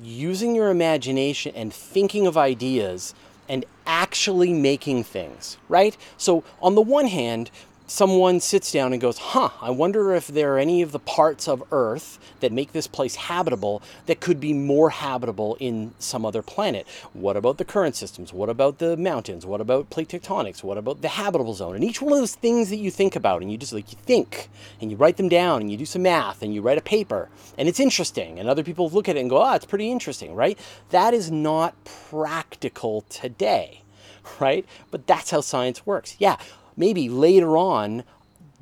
using 0.02 0.56
your 0.56 0.68
imagination 0.68 1.54
and 1.54 1.72
thinking 1.72 2.26
of 2.26 2.36
ideas 2.36 3.14
and 3.48 3.64
actually 3.86 4.52
making 4.52 5.04
things, 5.04 5.58
right? 5.68 5.96
So, 6.16 6.42
on 6.60 6.74
the 6.74 6.82
one 6.82 7.06
hand, 7.06 7.52
someone 7.92 8.40
sits 8.40 8.72
down 8.72 8.94
and 8.94 9.02
goes, 9.02 9.18
huh, 9.18 9.50
I 9.60 9.68
wonder 9.68 10.14
if 10.14 10.26
there 10.26 10.54
are 10.54 10.58
any 10.58 10.80
of 10.80 10.92
the 10.92 10.98
parts 10.98 11.46
of 11.46 11.62
Earth 11.70 12.18
that 12.40 12.50
make 12.50 12.72
this 12.72 12.86
place 12.86 13.16
habitable 13.16 13.82
that 14.06 14.18
could 14.18 14.40
be 14.40 14.54
more 14.54 14.88
habitable 14.88 15.58
in 15.60 15.92
some 15.98 16.24
other 16.24 16.40
planet. 16.40 16.86
What 17.12 17.36
about 17.36 17.58
the 17.58 17.66
current 17.66 17.94
systems? 17.94 18.32
What 18.32 18.48
about 18.48 18.78
the 18.78 18.96
mountains? 18.96 19.44
What 19.44 19.60
about 19.60 19.90
plate 19.90 20.08
tectonics? 20.08 20.62
What 20.62 20.78
about 20.78 21.02
the 21.02 21.08
habitable 21.08 21.52
zone? 21.52 21.74
And 21.74 21.84
each 21.84 22.00
one 22.00 22.14
of 22.14 22.18
those 22.18 22.34
things 22.34 22.70
that 22.70 22.78
you 22.78 22.90
think 22.90 23.14
about 23.14 23.42
and 23.42 23.52
you 23.52 23.58
just 23.58 23.74
like 23.74 23.92
you 23.92 23.98
think 24.00 24.48
and 24.80 24.90
you 24.90 24.96
write 24.96 25.18
them 25.18 25.28
down 25.28 25.60
and 25.60 25.70
you 25.70 25.76
do 25.76 25.84
some 25.84 26.02
math 26.02 26.42
and 26.42 26.54
you 26.54 26.62
write 26.62 26.78
a 26.78 26.82
paper 26.82 27.28
and 27.58 27.68
it's 27.68 27.78
interesting 27.78 28.38
and 28.38 28.48
other 28.48 28.64
people 28.64 28.88
look 28.88 29.06
at 29.06 29.18
it 29.18 29.20
and 29.20 29.28
go, 29.28 29.42
oh, 29.42 29.52
it's 29.52 29.66
pretty 29.66 29.92
interesting, 29.92 30.34
right? 30.34 30.58
That 30.90 31.12
is 31.12 31.30
not 31.30 31.74
practical 31.84 33.02
today, 33.10 33.82
right? 34.40 34.64
But 34.90 35.06
that's 35.06 35.30
how 35.30 35.42
science 35.42 35.84
works. 35.84 36.16
Yeah, 36.18 36.38
maybe 36.76 37.08
later 37.08 37.56
on 37.56 38.04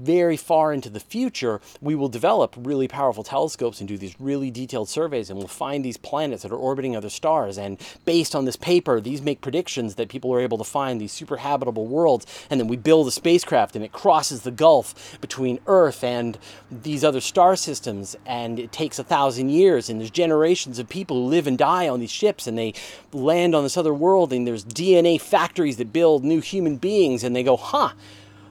very 0.00 0.36
far 0.36 0.72
into 0.72 0.90
the 0.90 1.00
future, 1.00 1.60
we 1.80 1.94
will 1.94 2.08
develop 2.08 2.54
really 2.58 2.88
powerful 2.88 3.22
telescopes 3.22 3.80
and 3.80 3.88
do 3.88 3.98
these 3.98 4.14
really 4.18 4.50
detailed 4.50 4.88
surveys, 4.88 5.30
and 5.30 5.38
we'll 5.38 5.48
find 5.48 5.84
these 5.84 5.96
planets 5.96 6.42
that 6.42 6.52
are 6.52 6.56
orbiting 6.56 6.96
other 6.96 7.10
stars. 7.10 7.58
And 7.58 7.78
based 8.04 8.34
on 8.34 8.44
this 8.44 8.56
paper, 8.56 9.00
these 9.00 9.22
make 9.22 9.40
predictions 9.40 9.96
that 9.96 10.08
people 10.08 10.32
are 10.32 10.40
able 10.40 10.58
to 10.58 10.64
find 10.64 11.00
these 11.00 11.12
super 11.12 11.36
habitable 11.36 11.86
worlds. 11.86 12.26
And 12.48 12.58
then 12.58 12.68
we 12.68 12.76
build 12.76 13.06
a 13.08 13.10
spacecraft, 13.10 13.76
and 13.76 13.84
it 13.84 13.92
crosses 13.92 14.42
the 14.42 14.50
gulf 14.50 15.18
between 15.20 15.58
Earth 15.66 16.02
and 16.02 16.38
these 16.70 17.04
other 17.04 17.20
star 17.20 17.56
systems. 17.56 18.16
And 18.26 18.58
it 18.58 18.72
takes 18.72 18.98
a 18.98 19.04
thousand 19.04 19.50
years, 19.50 19.90
and 19.90 20.00
there's 20.00 20.10
generations 20.10 20.78
of 20.78 20.88
people 20.88 21.16
who 21.16 21.28
live 21.28 21.46
and 21.46 21.58
die 21.58 21.88
on 21.88 22.00
these 22.00 22.10
ships, 22.10 22.46
and 22.46 22.56
they 22.56 22.74
land 23.12 23.54
on 23.54 23.62
this 23.62 23.76
other 23.76 23.94
world, 23.94 24.32
and 24.32 24.46
there's 24.46 24.64
DNA 24.64 25.20
factories 25.20 25.76
that 25.76 25.92
build 25.92 26.24
new 26.24 26.40
human 26.40 26.76
beings, 26.76 27.22
and 27.24 27.36
they 27.36 27.42
go, 27.42 27.56
huh, 27.56 27.92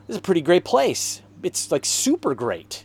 this 0.08 0.16
is 0.16 0.18
a 0.18 0.22
pretty 0.22 0.42
great 0.42 0.66
place 0.66 1.22
it's 1.44 1.72
like 1.72 1.86
super 1.86 2.36
great. 2.36 2.84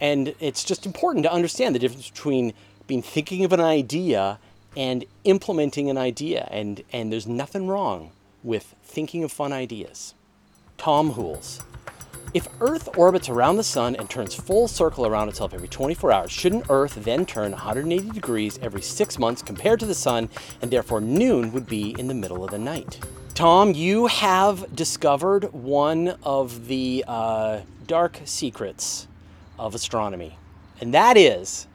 And 0.00 0.34
it's 0.38 0.64
just 0.64 0.86
important 0.86 1.24
to 1.24 1.32
understand 1.32 1.74
the 1.74 1.78
difference 1.78 2.10
between 2.10 2.52
being 2.86 3.02
thinking 3.02 3.44
of 3.44 3.52
an 3.52 3.60
idea 3.60 4.38
and 4.76 5.04
implementing 5.24 5.90
an 5.90 5.98
idea. 5.98 6.48
And, 6.50 6.82
and 6.92 7.12
there's 7.12 7.26
nothing 7.26 7.66
wrong 7.66 8.12
with 8.42 8.74
thinking 8.84 9.24
of 9.24 9.32
fun 9.32 9.52
ideas. 9.52 10.14
Tom 10.76 11.12
Hools. 11.12 11.60
If 12.34 12.46
Earth 12.60 12.96
orbits 12.96 13.30
around 13.30 13.56
the 13.56 13.64
Sun 13.64 13.96
and 13.96 14.08
turns 14.08 14.34
full 14.34 14.68
circle 14.68 15.06
around 15.06 15.28
itself 15.30 15.54
every 15.54 15.66
24 15.66 16.12
hours, 16.12 16.30
shouldn't 16.30 16.66
Earth 16.68 16.96
then 17.02 17.24
turn 17.24 17.52
180 17.52 18.10
degrees 18.10 18.58
every 18.60 18.82
six 18.82 19.18
months 19.18 19.40
compared 19.40 19.80
to 19.80 19.86
the 19.86 19.94
Sun, 19.94 20.28
and 20.60 20.70
therefore 20.70 21.00
noon 21.00 21.52
would 21.52 21.66
be 21.66 21.96
in 21.98 22.06
the 22.06 22.14
middle 22.14 22.44
of 22.44 22.50
the 22.50 22.58
night? 22.58 23.00
Tom, 23.38 23.72
you 23.72 24.08
have 24.08 24.74
discovered 24.74 25.52
one 25.52 26.16
of 26.24 26.66
the 26.66 27.04
uh, 27.06 27.60
dark 27.86 28.20
secrets 28.24 29.06
of 29.56 29.76
astronomy, 29.76 30.36
and 30.80 30.92
that 30.92 31.16
is 31.16 31.68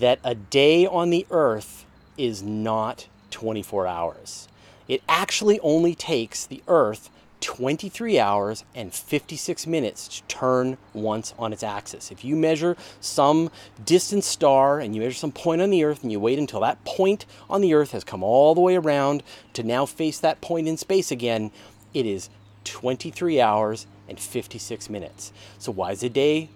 that 0.00 0.18
a 0.24 0.34
day 0.34 0.84
on 0.84 1.10
the 1.10 1.24
Earth 1.30 1.84
is 2.18 2.42
not 2.42 3.06
24 3.30 3.86
hours. 3.86 4.48
It 4.88 5.04
actually 5.08 5.60
only 5.60 5.94
takes 5.94 6.46
the 6.46 6.64
Earth 6.66 7.10
23 7.42 8.18
hours 8.18 8.64
and 8.74 8.94
56 8.94 9.66
minutes 9.66 10.08
to 10.08 10.22
turn 10.22 10.78
once 10.94 11.34
on 11.38 11.52
its 11.52 11.62
axis. 11.62 12.10
If 12.10 12.24
you 12.24 12.36
measure 12.36 12.76
some 13.00 13.50
distant 13.84 14.24
star 14.24 14.80
and 14.80 14.94
you 14.94 15.02
measure 15.02 15.16
some 15.16 15.32
point 15.32 15.60
on 15.60 15.70
the 15.70 15.84
Earth 15.84 16.02
and 16.02 16.10
you 16.10 16.20
wait 16.20 16.38
until 16.38 16.60
that 16.60 16.82
point 16.84 17.26
on 17.50 17.60
the 17.60 17.74
Earth 17.74 17.90
has 17.90 18.04
come 18.04 18.22
all 18.22 18.54
the 18.54 18.60
way 18.60 18.76
around 18.76 19.22
to 19.52 19.62
now 19.62 19.84
face 19.84 20.18
that 20.20 20.40
point 20.40 20.68
in 20.68 20.76
space 20.76 21.10
again, 21.10 21.50
it 21.92 22.06
is 22.06 22.30
23 22.64 23.40
hours 23.40 23.86
and 24.08 24.18
56 24.18 24.88
minutes. 24.88 25.32
So, 25.58 25.72
why 25.72 25.90
is 25.90 26.02
a 26.02 26.08
day 26.08 26.48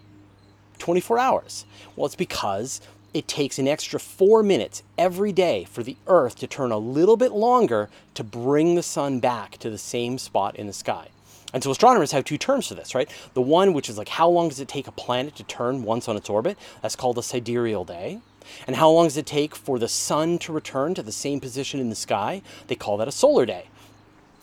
24 0.78 1.18
hours? 1.18 1.64
Well, 1.94 2.06
it's 2.06 2.14
because 2.14 2.80
it 3.16 3.26
takes 3.26 3.58
an 3.58 3.66
extra 3.66 3.98
four 3.98 4.42
minutes 4.42 4.82
every 4.98 5.32
day 5.32 5.64
for 5.64 5.82
the 5.82 5.96
Earth 6.06 6.36
to 6.36 6.46
turn 6.46 6.70
a 6.70 6.76
little 6.76 7.16
bit 7.16 7.32
longer 7.32 7.88
to 8.12 8.22
bring 8.22 8.74
the 8.74 8.82
sun 8.82 9.20
back 9.20 9.56
to 9.56 9.70
the 9.70 9.78
same 9.78 10.18
spot 10.18 10.54
in 10.56 10.66
the 10.66 10.72
sky. 10.74 11.08
And 11.54 11.64
so 11.64 11.70
astronomers 11.70 12.12
have 12.12 12.24
two 12.24 12.36
terms 12.36 12.68
for 12.68 12.74
this, 12.74 12.94
right? 12.94 13.10
The 13.32 13.40
one 13.40 13.72
which 13.72 13.88
is 13.88 13.96
like 13.96 14.10
how 14.10 14.28
long 14.28 14.50
does 14.50 14.60
it 14.60 14.68
take 14.68 14.86
a 14.86 14.92
planet 14.92 15.34
to 15.36 15.44
turn 15.44 15.82
once 15.82 16.08
on 16.08 16.16
its 16.18 16.28
orbit? 16.28 16.58
That's 16.82 16.94
called 16.94 17.16
a 17.16 17.22
sidereal 17.22 17.86
day. 17.86 18.20
And 18.66 18.76
how 18.76 18.90
long 18.90 19.06
does 19.06 19.16
it 19.16 19.24
take 19.24 19.56
for 19.56 19.78
the 19.78 19.88
sun 19.88 20.38
to 20.40 20.52
return 20.52 20.92
to 20.94 21.02
the 21.02 21.10
same 21.10 21.40
position 21.40 21.80
in 21.80 21.88
the 21.88 21.96
sky? 21.96 22.42
They 22.66 22.74
call 22.74 22.98
that 22.98 23.08
a 23.08 23.12
solar 23.12 23.46
day. 23.46 23.68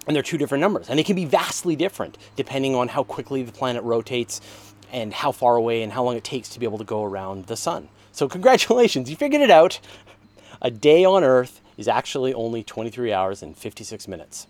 And 0.07 0.15
they're 0.15 0.23
two 0.23 0.39
different 0.39 0.61
numbers. 0.61 0.89
And 0.89 0.97
they 0.97 1.03
can 1.03 1.15
be 1.15 1.25
vastly 1.25 1.75
different 1.75 2.17
depending 2.35 2.73
on 2.73 2.87
how 2.87 3.03
quickly 3.03 3.43
the 3.43 3.51
planet 3.51 3.83
rotates 3.83 4.41
and 4.93 5.13
how 5.13 5.33
far 5.33 5.57
away 5.57 5.81
and 5.81 5.91
how 5.91 6.03
long 6.03 6.15
it 6.15 6.23
takes 6.23 6.47
to 6.49 6.59
be 6.59 6.65
able 6.65 6.77
to 6.77 6.83
go 6.85 7.03
around 7.03 7.47
the 7.47 7.57
sun. 7.57 7.89
So, 8.13 8.29
congratulations, 8.29 9.09
you 9.09 9.17
figured 9.17 9.41
it 9.41 9.51
out. 9.51 9.79
A 10.61 10.71
day 10.71 11.03
on 11.03 11.23
Earth 11.23 11.59
is 11.75 11.87
actually 11.89 12.33
only 12.33 12.63
23 12.63 13.11
hours 13.11 13.41
and 13.41 13.57
56 13.57 14.07
minutes. 14.07 14.47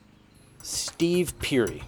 Steve 0.62 1.33
Peary. 1.39 1.81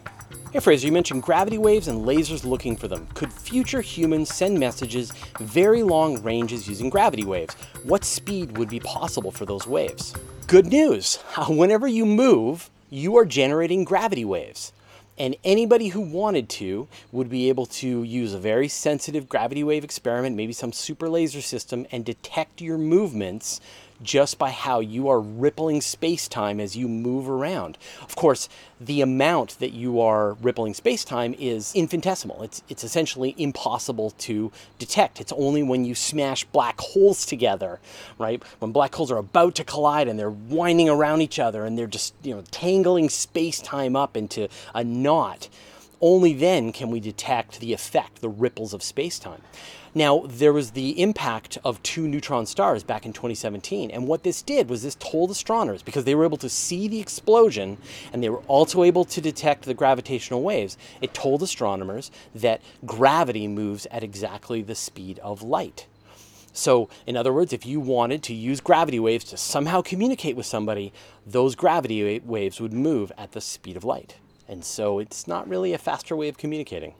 Hey 0.51 0.59
Fraser, 0.59 0.87
you 0.87 0.93
mentioned 0.93 1.21
gravity 1.21 1.57
waves 1.57 1.87
and 1.87 2.05
lasers 2.05 2.45
looking 2.45 2.75
for 2.75 2.87
them. 2.87 3.07
Could 3.13 3.31
future 3.31 3.81
humans 3.81 4.33
send 4.33 4.57
messages 4.57 5.11
very 5.39 5.83
long 5.83 6.23
ranges 6.23 6.67
using 6.67 6.89
gravity 6.89 7.25
waves? 7.25 7.53
What 7.83 8.03
speed 8.03 8.57
would 8.57 8.69
be 8.69 8.79
possible 8.79 9.31
for 9.31 9.45
those 9.45 9.67
waves? 9.67 10.13
Good 10.47 10.67
news! 10.67 11.15
Whenever 11.49 11.87
you 11.87 12.05
move, 12.05 12.69
you 12.89 13.17
are 13.17 13.25
generating 13.25 13.83
gravity 13.83 14.25
waves. 14.25 14.71
And 15.17 15.35
anybody 15.43 15.89
who 15.89 16.01
wanted 16.01 16.49
to 16.49 16.87
would 17.11 17.29
be 17.29 17.47
able 17.47 17.65
to 17.67 18.03
use 18.03 18.33
a 18.33 18.39
very 18.39 18.67
sensitive 18.67 19.29
gravity 19.29 19.63
wave 19.63 19.83
experiment, 19.83 20.35
maybe 20.35 20.51
some 20.51 20.73
super 20.73 21.07
laser 21.07 21.41
system, 21.41 21.85
and 21.91 22.03
detect 22.03 22.59
your 22.61 22.77
movements 22.77 23.61
just 24.01 24.37
by 24.37 24.51
how 24.51 24.79
you 24.79 25.07
are 25.07 25.19
rippling 25.19 25.81
space 25.81 26.27
time 26.27 26.59
as 26.59 26.75
you 26.75 26.87
move 26.87 27.29
around. 27.29 27.77
Of 28.01 28.15
course, 28.15 28.49
the 28.79 29.01
amount 29.01 29.59
that 29.59 29.71
you 29.71 30.01
are 30.01 30.33
rippling 30.33 30.73
space 30.73 31.05
time 31.05 31.33
is 31.39 31.73
infinitesimal. 31.73 32.43
It's, 32.43 32.61
it's 32.67 32.83
essentially 32.83 33.33
impossible 33.37 34.11
to 34.11 34.51
detect. 34.77 35.21
It's 35.21 35.31
only 35.33 35.63
when 35.63 35.85
you 35.85 35.95
smash 35.95 36.43
black 36.45 36.79
holes 36.79 37.25
together, 37.25 37.79
right? 38.19 38.43
When 38.59 38.71
black 38.71 38.93
holes 38.93 39.11
are 39.11 39.17
about 39.17 39.55
to 39.55 39.63
collide 39.63 40.07
and 40.07 40.19
they're 40.19 40.29
winding 40.29 40.89
around 40.89 41.21
each 41.21 41.39
other 41.39 41.65
and 41.65 41.77
they're 41.77 41.87
just, 41.87 42.13
you 42.21 42.35
know, 42.35 42.43
tangling 42.51 43.09
space 43.09 43.61
time 43.61 43.95
up 43.95 44.17
into 44.17 44.49
a 44.73 44.83
knot. 44.83 45.49
Only 46.01 46.33
then 46.33 46.71
can 46.71 46.91
we 46.91 46.99
detect 46.99 47.59
the 47.61 47.71
effect, 47.71 48.21
the 48.21 48.29
ripples 48.29 48.73
of 48.73 48.83
space 48.83 49.17
time. 49.17 49.41
Now, 49.97 50.25
there 50.27 50.51
was 50.51 50.71
the 50.71 51.01
impact 51.01 51.57
of 51.63 51.81
two 51.81 52.05
neutron 52.05 52.45
stars 52.47 52.83
back 52.83 53.05
in 53.05 53.13
2017, 53.13 53.89
and 53.89 54.09
what 54.09 54.23
this 54.23 54.41
did 54.41 54.67
was 54.67 54.83
this 54.83 54.95
told 54.95 55.31
astronomers, 55.31 55.81
because 55.81 56.03
they 56.03 56.15
were 56.15 56.25
able 56.25 56.35
to 56.39 56.49
see 56.49 56.89
the 56.89 56.99
explosion 56.99 57.77
and 58.11 58.21
they 58.21 58.27
were 58.27 58.41
also 58.49 58.83
able 58.83 59.05
to 59.05 59.21
detect 59.21 59.63
the 59.63 59.73
gravitational 59.73 60.43
waves, 60.43 60.77
it 61.01 61.13
told 61.13 61.41
astronomers 61.41 62.11
that 62.35 62.61
gravity 62.85 63.47
moves 63.47 63.87
at 63.89 64.03
exactly 64.03 64.61
the 64.61 64.75
speed 64.75 65.17
of 65.19 65.41
light. 65.41 65.87
So, 66.51 66.89
in 67.07 67.15
other 67.15 67.31
words, 67.31 67.53
if 67.53 67.65
you 67.65 67.79
wanted 67.79 68.21
to 68.23 68.33
use 68.33 68.59
gravity 68.59 68.99
waves 68.99 69.23
to 69.25 69.37
somehow 69.37 69.81
communicate 69.81 70.35
with 70.35 70.45
somebody, 70.45 70.91
those 71.25 71.55
gravity 71.55 72.19
waves 72.19 72.59
would 72.59 72.73
move 72.73 73.13
at 73.17 73.31
the 73.31 73.39
speed 73.39 73.77
of 73.77 73.85
light. 73.85 74.17
And 74.45 74.65
so 74.65 74.99
it's 74.99 75.25
not 75.25 75.47
really 75.47 75.71
a 75.71 75.77
faster 75.77 76.17
way 76.17 76.27
of 76.27 76.37
communicating. 76.37 76.95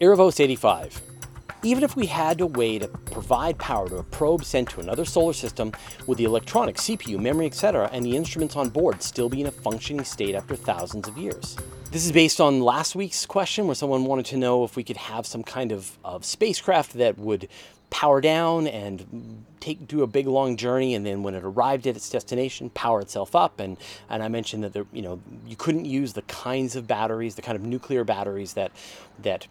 Erebos 0.00 0.40
85. 0.40 1.21
Even 1.64 1.84
if 1.84 1.94
we 1.94 2.06
had 2.06 2.40
a 2.40 2.46
way 2.46 2.76
to 2.80 2.88
provide 2.88 3.56
power 3.56 3.88
to 3.88 3.96
a 3.98 4.02
probe 4.02 4.44
sent 4.44 4.70
to 4.70 4.80
another 4.80 5.04
solar 5.04 5.32
system, 5.32 5.70
would 6.08 6.18
the 6.18 6.24
electronics, 6.24 6.82
CPU, 6.82 7.20
memory, 7.20 7.46
etc., 7.46 7.88
and 7.92 8.04
the 8.04 8.16
instruments 8.16 8.56
on 8.56 8.68
board 8.68 9.00
still 9.00 9.28
be 9.28 9.40
in 9.40 9.46
a 9.46 9.52
functioning 9.52 10.04
state 10.04 10.34
after 10.34 10.56
thousands 10.56 11.06
of 11.06 11.16
years? 11.16 11.56
This 11.92 12.04
is 12.04 12.10
based 12.10 12.40
on 12.40 12.62
last 12.62 12.96
week's 12.96 13.26
question 13.26 13.66
where 13.66 13.76
someone 13.76 14.06
wanted 14.06 14.26
to 14.26 14.38
know 14.38 14.64
if 14.64 14.74
we 14.74 14.82
could 14.82 14.96
have 14.96 15.24
some 15.24 15.44
kind 15.44 15.70
of, 15.70 15.98
of 16.04 16.24
spacecraft 16.24 16.94
that 16.94 17.16
would 17.16 17.48
power 17.90 18.20
down 18.20 18.66
and 18.66 19.44
take 19.60 19.86
do 19.86 20.02
a 20.02 20.06
big 20.06 20.26
long 20.26 20.56
journey 20.56 20.94
and 20.94 21.04
then 21.04 21.22
when 21.22 21.34
it 21.34 21.44
arrived 21.44 21.86
at 21.86 21.94
its 21.94 22.08
destination 22.08 22.70
power 22.70 23.02
itself 23.02 23.36
up 23.36 23.60
and 23.60 23.76
and 24.08 24.22
I 24.22 24.28
mentioned 24.28 24.64
that 24.64 24.72
there 24.72 24.86
you 24.94 25.02
know 25.02 25.20
you 25.46 25.56
couldn't 25.56 25.84
use 25.84 26.14
the 26.14 26.22
kinds 26.22 26.74
of 26.74 26.86
batteries 26.86 27.34
the 27.34 27.42
kind 27.42 27.54
of 27.54 27.62
nuclear 27.62 28.02
batteries 28.02 28.54
that 28.54 28.72
that 29.20 29.46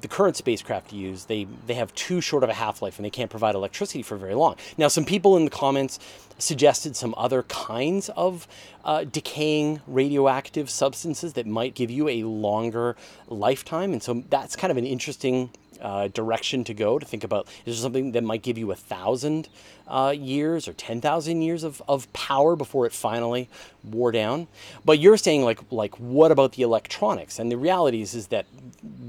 the 0.00 0.08
current 0.08 0.36
spacecraft 0.36 0.92
use, 0.92 1.24
they, 1.26 1.46
they 1.66 1.74
have 1.74 1.94
too 1.94 2.20
short 2.20 2.42
of 2.42 2.50
a 2.50 2.54
half 2.54 2.82
life 2.82 2.98
and 2.98 3.04
they 3.04 3.10
can't 3.10 3.30
provide 3.30 3.54
electricity 3.54 4.02
for 4.02 4.16
very 4.16 4.34
long. 4.34 4.56
Now, 4.78 4.88
some 4.88 5.04
people 5.04 5.36
in 5.36 5.44
the 5.44 5.50
comments 5.50 5.98
suggested 6.38 6.96
some 6.96 7.14
other 7.16 7.44
kinds 7.44 8.08
of 8.10 8.48
uh, 8.84 9.04
decaying 9.04 9.80
radioactive 9.86 10.70
substances 10.70 11.34
that 11.34 11.46
might 11.46 11.74
give 11.74 11.90
you 11.90 12.08
a 12.08 12.24
longer 12.24 12.96
lifetime. 13.28 13.92
And 13.92 14.02
so 14.02 14.24
that's 14.28 14.56
kind 14.56 14.70
of 14.70 14.76
an 14.76 14.86
interesting 14.86 15.50
uh, 15.82 16.08
direction 16.08 16.64
to 16.64 16.74
go 16.74 16.98
to 16.98 17.04
think 17.04 17.24
about 17.24 17.46
is 17.66 17.76
there 17.76 17.82
something 17.82 18.12
that 18.12 18.24
might 18.24 18.42
give 18.42 18.56
you 18.56 18.70
a 18.70 18.76
thousand 18.76 19.48
uh, 19.88 20.14
years 20.16 20.68
or 20.68 20.72
10,000 20.72 21.42
years 21.42 21.64
of, 21.64 21.82
of 21.88 22.10
power 22.12 22.56
before 22.56 22.86
it 22.86 22.92
finally 22.92 23.48
wore 23.84 24.12
down. 24.12 24.46
But 24.84 24.98
you're 24.98 25.16
saying 25.16 25.44
like, 25.44 25.60
like, 25.70 25.98
what 25.98 26.30
about 26.30 26.52
the 26.52 26.62
electronics? 26.62 27.38
And 27.38 27.50
the 27.50 27.56
reality 27.56 28.00
is, 28.00 28.14
is 28.14 28.28
that 28.28 28.46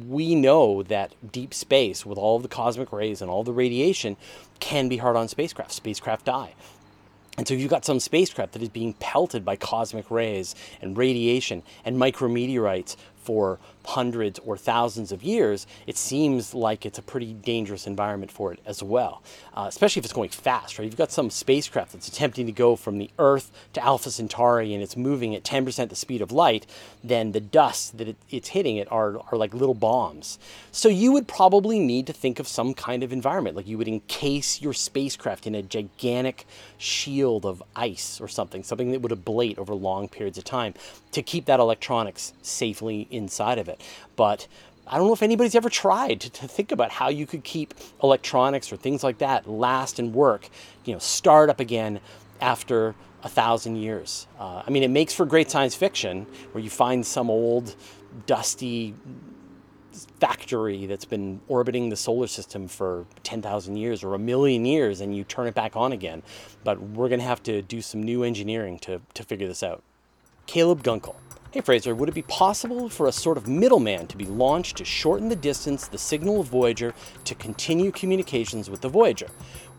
we 0.07 0.35
know 0.35 0.83
that 0.83 1.13
deep 1.31 1.53
space 1.53 2.05
with 2.05 2.17
all 2.17 2.39
the 2.39 2.47
cosmic 2.47 2.91
rays 2.91 3.21
and 3.21 3.29
all 3.29 3.43
the 3.43 3.53
radiation 3.53 4.17
can 4.59 4.89
be 4.89 4.97
hard 4.97 5.15
on 5.15 5.27
spacecraft. 5.27 5.71
Spacecraft 5.71 6.25
die. 6.25 6.53
And 7.37 7.47
so 7.47 7.55
you've 7.55 7.69
got 7.69 7.83
some 7.83 7.99
spacecraft 7.99 8.53
that 8.53 8.61
is 8.61 8.69
being 8.69 8.93
pelted 8.93 9.43
by 9.43 9.55
cosmic 9.55 10.11
rays 10.11 10.53
and 10.81 10.95
radiation 10.95 11.63
and 11.83 11.97
micrometeorites 11.97 12.95
for 13.23 13.59
hundreds 13.85 14.39
or 14.39 14.57
thousands 14.57 15.11
of 15.11 15.23
years, 15.23 15.67
it 15.87 15.97
seems 15.97 16.53
like 16.53 16.85
it's 16.85 16.97
a 16.97 17.01
pretty 17.01 17.33
dangerous 17.33 17.85
environment 17.85 18.31
for 18.31 18.53
it 18.53 18.59
as 18.65 18.81
well, 18.81 19.21
uh, 19.53 19.65
especially 19.67 19.99
if 19.99 20.05
it's 20.05 20.13
going 20.13 20.29
fast, 20.29 20.77
right? 20.77 20.85
You've 20.85 20.95
got 20.95 21.11
some 21.11 21.29
spacecraft 21.29 21.93
that's 21.93 22.07
attempting 22.07 22.45
to 22.45 22.51
go 22.51 22.75
from 22.75 22.97
the 22.97 23.09
Earth 23.19 23.51
to 23.73 23.83
Alpha 23.83 24.09
Centauri 24.11 24.73
and 24.73 24.81
it's 24.81 24.95
moving 24.95 25.35
at 25.35 25.43
10% 25.43 25.89
the 25.89 25.95
speed 25.95 26.21
of 26.21 26.31
light, 26.31 26.65
then 27.03 27.33
the 27.33 27.41
dust 27.41 27.97
that 27.97 28.07
it, 28.07 28.15
it's 28.29 28.49
hitting 28.49 28.77
it 28.77 28.89
are, 28.91 29.19
are 29.31 29.37
like 29.37 29.53
little 29.53 29.73
bombs. 29.73 30.39
So 30.71 30.87
you 30.89 31.11
would 31.11 31.27
probably 31.27 31.79
need 31.79 32.07
to 32.07 32.13
think 32.13 32.39
of 32.39 32.47
some 32.47 32.73
kind 32.73 33.03
of 33.03 33.11
environment, 33.11 33.55
like 33.55 33.67
you 33.67 33.77
would 33.77 33.87
encase 33.87 34.61
your 34.61 34.73
spacecraft 34.73 35.45
in 35.45 35.55
a 35.55 35.61
gigantic 35.61 36.45
shield 36.77 37.45
of 37.45 37.61
ice 37.75 38.19
or 38.21 38.27
something, 38.27 38.63
something 38.63 38.91
that 38.91 39.01
would 39.01 39.11
ablate 39.11 39.57
over 39.57 39.73
long 39.73 40.07
periods 40.07 40.37
of 40.37 40.43
time 40.43 40.73
to 41.11 41.21
keep 41.21 41.45
that 41.45 41.59
electronics 41.59 42.33
safely 42.41 43.07
inside 43.13 43.57
of 43.57 43.69
it. 43.69 43.81
But 44.15 44.47
I 44.85 44.97
don't 44.97 45.07
know 45.07 45.13
if 45.13 45.23
anybody's 45.23 45.55
ever 45.55 45.69
tried 45.69 46.21
to, 46.21 46.29
to, 46.29 46.47
think 46.47 46.71
about 46.71 46.91
how 46.91 47.09
you 47.09 47.25
could 47.25 47.43
keep 47.43 47.73
electronics 48.01 48.71
or 48.71 48.75
things 48.75 49.03
like 49.03 49.19
that 49.19 49.49
last 49.49 49.97
and 49.97 50.13
work, 50.13 50.49
you 50.83 50.93
know, 50.93 50.99
start 50.99 51.49
up 51.49 51.59
again 51.59 52.01
after 52.41 52.93
a 53.23 53.29
thousand 53.29 53.77
years. 53.77 54.27
Uh, 54.37 54.61
I 54.65 54.69
mean, 54.69 54.83
it 54.83 54.89
makes 54.89 55.13
for 55.13 55.25
great 55.25 55.49
science 55.49 55.75
fiction 55.75 56.27
where 56.51 56.61
you 56.61 56.69
find 56.69 57.05
some 57.05 57.29
old, 57.29 57.75
dusty 58.25 58.93
factory 60.19 60.85
that's 60.85 61.05
been 61.05 61.39
orbiting 61.47 61.89
the 61.89 61.95
solar 61.95 62.27
system 62.27 62.67
for 62.67 63.05
10,000 63.23 63.77
years 63.77 64.03
or 64.03 64.15
a 64.15 64.19
million 64.19 64.65
years 64.65 65.01
and 65.01 65.15
you 65.15 65.23
turn 65.23 65.47
it 65.47 65.53
back 65.53 65.75
on 65.75 65.93
again. 65.93 66.23
But 66.63 66.81
we're 66.81 67.09
going 67.09 67.19
to 67.19 67.25
have 67.25 67.43
to 67.43 67.61
do 67.61 67.81
some 67.81 68.03
new 68.03 68.23
engineering 68.23 68.79
to, 68.79 69.01
to 69.13 69.23
figure 69.23 69.47
this 69.47 69.63
out. 69.63 69.83
Caleb 70.45 70.83
Gunkel. 70.83 71.15
Hey 71.53 71.61
Fraser, 71.61 71.93
would 71.93 72.09
it 72.09 72.15
be 72.15 72.23
possible 72.23 72.89
for 72.89 73.05
a 73.05 73.11
sort 73.11 73.37
of 73.37 73.47
middleman 73.47 74.07
to 74.07 74.17
be 74.17 74.25
launched 74.25 74.77
to 74.77 74.85
shorten 74.85 75.29
the 75.29 75.35
distance 75.35 75.85
the 75.85 75.99
signal 75.99 76.39
of 76.39 76.47
Voyager 76.47 76.95
to 77.25 77.35
continue 77.35 77.91
communications 77.91 78.71
with 78.71 78.81
the 78.81 78.89
Voyager? 78.89 79.27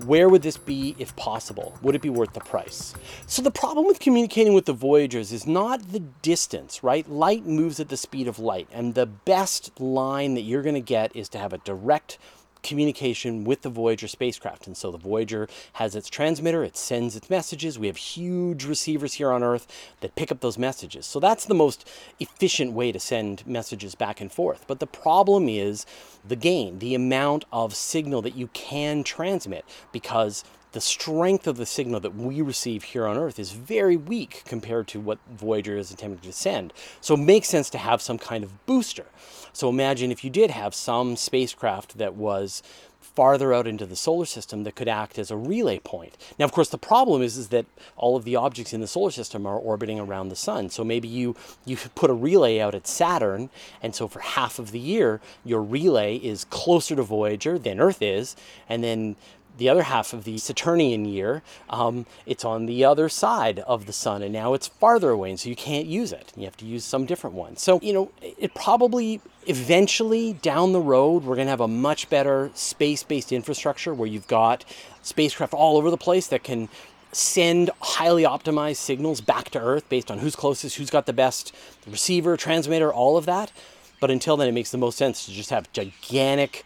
Where 0.06 0.28
would 0.28 0.42
this 0.42 0.56
be 0.56 0.94
if 1.00 1.16
possible? 1.16 1.76
Would 1.82 1.96
it 1.96 2.00
be 2.00 2.10
worth 2.10 2.32
the 2.32 2.38
price? 2.38 2.94
So 3.26 3.42
the 3.42 3.50
problem 3.50 3.86
with 3.86 3.98
communicating 3.98 4.54
with 4.54 4.66
the 4.66 4.72
Voyagers 4.72 5.32
is 5.32 5.48
not 5.48 5.90
the 5.90 5.98
distance, 5.98 6.84
right? 6.84 7.10
Light 7.10 7.44
moves 7.44 7.80
at 7.80 7.88
the 7.88 7.96
speed 7.96 8.28
of 8.28 8.38
light, 8.38 8.68
and 8.70 8.94
the 8.94 9.06
best 9.06 9.80
line 9.80 10.34
that 10.34 10.42
you're 10.42 10.62
going 10.62 10.76
to 10.76 10.80
get 10.80 11.16
is 11.16 11.28
to 11.30 11.38
have 11.38 11.52
a 11.52 11.58
direct 11.58 12.18
communication 12.64 13.44
with 13.44 13.62
the 13.62 13.68
Voyager 13.68 14.08
spacecraft. 14.08 14.66
And 14.66 14.76
so 14.76 14.90
the 14.90 14.98
Voyager 14.98 15.48
has 15.74 15.94
its 15.94 16.08
transmitter, 16.08 16.64
it 16.64 16.76
sends 16.76 17.14
its 17.14 17.30
messages. 17.30 17.78
We 17.78 17.86
have 17.86 17.96
huge 17.96 18.64
receivers 18.64 19.14
here 19.14 19.30
on 19.30 19.44
Earth 19.44 19.66
that 20.00 20.16
pick 20.16 20.32
up 20.32 20.40
those 20.40 20.58
messages. 20.58 21.06
So 21.06 21.20
that's 21.20 21.44
the 21.44 21.54
most 21.54 21.88
efficient 22.18 22.72
way 22.72 22.90
to 22.90 22.98
send 22.98 23.46
messages 23.46 23.94
back 23.94 24.20
and 24.20 24.32
forth. 24.32 24.64
But 24.66 24.80
the 24.80 24.86
problem 24.86 25.48
is 25.48 25.86
the 26.26 26.36
gain, 26.36 26.80
the 26.80 26.94
amount 26.94 27.44
of 27.52 27.76
signal 27.76 28.22
that 28.22 28.34
you 28.34 28.48
can 28.48 29.04
transmit 29.04 29.64
because 29.92 30.42
the 30.74 30.80
strength 30.80 31.46
of 31.46 31.56
the 31.56 31.66
signal 31.66 32.00
that 32.00 32.16
we 32.16 32.42
receive 32.42 32.82
here 32.82 33.06
on 33.06 33.16
Earth 33.16 33.38
is 33.38 33.52
very 33.52 33.96
weak 33.96 34.42
compared 34.44 34.88
to 34.88 34.98
what 34.98 35.18
Voyager 35.30 35.76
is 35.76 35.92
attempting 35.92 36.28
to 36.28 36.36
send. 36.36 36.72
So 37.00 37.14
it 37.14 37.20
makes 37.20 37.46
sense 37.48 37.70
to 37.70 37.78
have 37.78 38.02
some 38.02 38.18
kind 38.18 38.42
of 38.42 38.66
booster. 38.66 39.06
So 39.54 39.70
imagine 39.70 40.12
if 40.12 40.24
you 40.24 40.30
did 40.30 40.50
have 40.50 40.74
some 40.74 41.16
spacecraft 41.16 41.96
that 41.96 42.14
was 42.14 42.62
farther 43.00 43.54
out 43.54 43.68
into 43.68 43.86
the 43.86 43.94
solar 43.94 44.26
system 44.26 44.64
that 44.64 44.74
could 44.74 44.88
act 44.88 45.18
as 45.18 45.30
a 45.30 45.36
relay 45.36 45.78
point. 45.78 46.16
Now, 46.38 46.44
of 46.46 46.52
course, 46.52 46.68
the 46.68 46.78
problem 46.78 47.22
is, 47.22 47.36
is 47.36 47.48
that 47.48 47.66
all 47.96 48.16
of 48.16 48.24
the 48.24 48.34
objects 48.34 48.72
in 48.72 48.80
the 48.80 48.88
solar 48.88 49.12
system 49.12 49.46
are 49.46 49.56
orbiting 49.56 50.00
around 50.00 50.28
the 50.28 50.36
sun. 50.36 50.68
So 50.70 50.82
maybe 50.82 51.06
you, 51.06 51.36
you 51.64 51.76
put 51.94 52.10
a 52.10 52.14
relay 52.14 52.58
out 52.58 52.74
at 52.74 52.88
Saturn, 52.88 53.50
and 53.80 53.94
so 53.94 54.08
for 54.08 54.18
half 54.18 54.58
of 54.58 54.72
the 54.72 54.80
year, 54.80 55.20
your 55.44 55.62
relay 55.62 56.16
is 56.16 56.44
closer 56.46 56.96
to 56.96 57.04
Voyager 57.04 57.56
than 57.56 57.78
Earth 57.78 58.02
is, 58.02 58.34
and 58.68 58.82
then 58.82 59.14
the 59.56 59.68
other 59.68 59.84
half 59.84 60.12
of 60.12 60.24
the 60.24 60.38
Saturnian 60.38 61.04
year, 61.04 61.42
um, 61.70 62.06
it's 62.26 62.44
on 62.44 62.66
the 62.66 62.84
other 62.84 63.08
side 63.08 63.60
of 63.60 63.86
the 63.86 63.92
sun, 63.92 64.22
and 64.22 64.32
now 64.32 64.54
it's 64.54 64.66
farther 64.66 65.10
away, 65.10 65.30
and 65.30 65.40
so 65.40 65.48
you 65.48 65.56
can't 65.56 65.86
use 65.86 66.12
it. 66.12 66.32
You 66.36 66.44
have 66.44 66.56
to 66.58 66.64
use 66.64 66.84
some 66.84 67.06
different 67.06 67.36
one. 67.36 67.56
So, 67.56 67.78
you 67.80 67.92
know, 67.92 68.10
it 68.20 68.54
probably 68.54 69.20
eventually 69.46 70.32
down 70.34 70.72
the 70.72 70.80
road, 70.80 71.24
we're 71.24 71.36
going 71.36 71.46
to 71.46 71.50
have 71.50 71.60
a 71.60 71.68
much 71.68 72.08
better 72.10 72.50
space 72.54 73.02
based 73.02 73.32
infrastructure 73.32 73.94
where 73.94 74.08
you've 74.08 74.26
got 74.26 74.64
spacecraft 75.02 75.54
all 75.54 75.76
over 75.76 75.90
the 75.90 75.96
place 75.96 76.26
that 76.28 76.42
can 76.42 76.68
send 77.12 77.70
highly 77.80 78.24
optimized 78.24 78.76
signals 78.76 79.20
back 79.20 79.50
to 79.50 79.60
Earth 79.60 79.88
based 79.88 80.10
on 80.10 80.18
who's 80.18 80.34
closest, 80.34 80.76
who's 80.76 80.90
got 80.90 81.06
the 81.06 81.12
best 81.12 81.54
receiver, 81.86 82.36
transmitter, 82.36 82.92
all 82.92 83.16
of 83.16 83.26
that. 83.26 83.52
But 84.00 84.10
until 84.10 84.36
then, 84.36 84.48
it 84.48 84.52
makes 84.52 84.70
the 84.70 84.78
most 84.78 84.98
sense 84.98 85.24
to 85.26 85.32
just 85.32 85.50
have 85.50 85.72
gigantic 85.72 86.64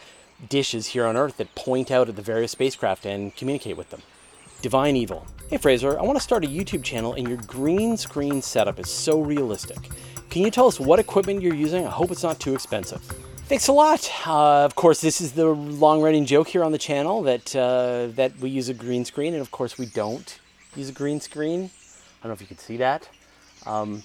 dishes 0.48 0.88
here 0.88 1.06
on 1.06 1.16
Earth 1.16 1.36
that 1.38 1.54
point 1.54 1.90
out 1.90 2.08
at 2.08 2.16
the 2.16 2.22
various 2.22 2.52
spacecraft 2.52 3.06
and 3.06 3.34
communicate 3.34 3.76
with 3.76 3.90
them. 3.90 4.02
Divine 4.62 4.96
Evil. 4.96 5.26
Hey 5.50 5.56
Fraser, 5.56 5.98
I 5.98 6.02
want 6.02 6.18
to 6.18 6.22
start 6.22 6.44
a 6.44 6.48
YouTube 6.48 6.84
channel 6.84 7.14
and 7.14 7.28
your 7.28 7.38
green 7.38 7.96
screen 7.96 8.42
setup 8.42 8.78
is 8.78 8.90
so 8.90 9.20
realistic. 9.20 9.78
Can 10.30 10.42
you 10.42 10.50
tell 10.50 10.66
us 10.66 10.78
what 10.78 10.98
equipment 10.98 11.42
you're 11.42 11.54
using? 11.54 11.86
I 11.86 11.90
hope 11.90 12.10
it's 12.10 12.22
not 12.22 12.38
too 12.38 12.54
expensive. 12.54 13.00
Thanks 13.46 13.68
a 13.68 13.72
lot. 13.72 14.10
Uh, 14.26 14.64
of 14.64 14.74
course, 14.74 15.00
this 15.00 15.22
is 15.22 15.32
the 15.32 15.46
long-running 15.46 16.26
joke 16.26 16.48
here 16.48 16.62
on 16.62 16.70
the 16.70 16.78
channel 16.78 17.22
that 17.22 17.56
uh, 17.56 18.08
that 18.14 18.38
we 18.40 18.50
use 18.50 18.68
a 18.68 18.74
green 18.74 19.06
screen, 19.06 19.32
and 19.32 19.40
of 19.40 19.50
course 19.50 19.78
we 19.78 19.86
don't 19.86 20.38
use 20.76 20.90
a 20.90 20.92
green 20.92 21.18
screen. 21.18 21.70
I 22.20 22.24
don't 22.24 22.30
know 22.30 22.34
if 22.34 22.42
you 22.42 22.46
can 22.46 22.58
see 22.58 22.76
that. 22.76 23.08
Um, 23.64 24.02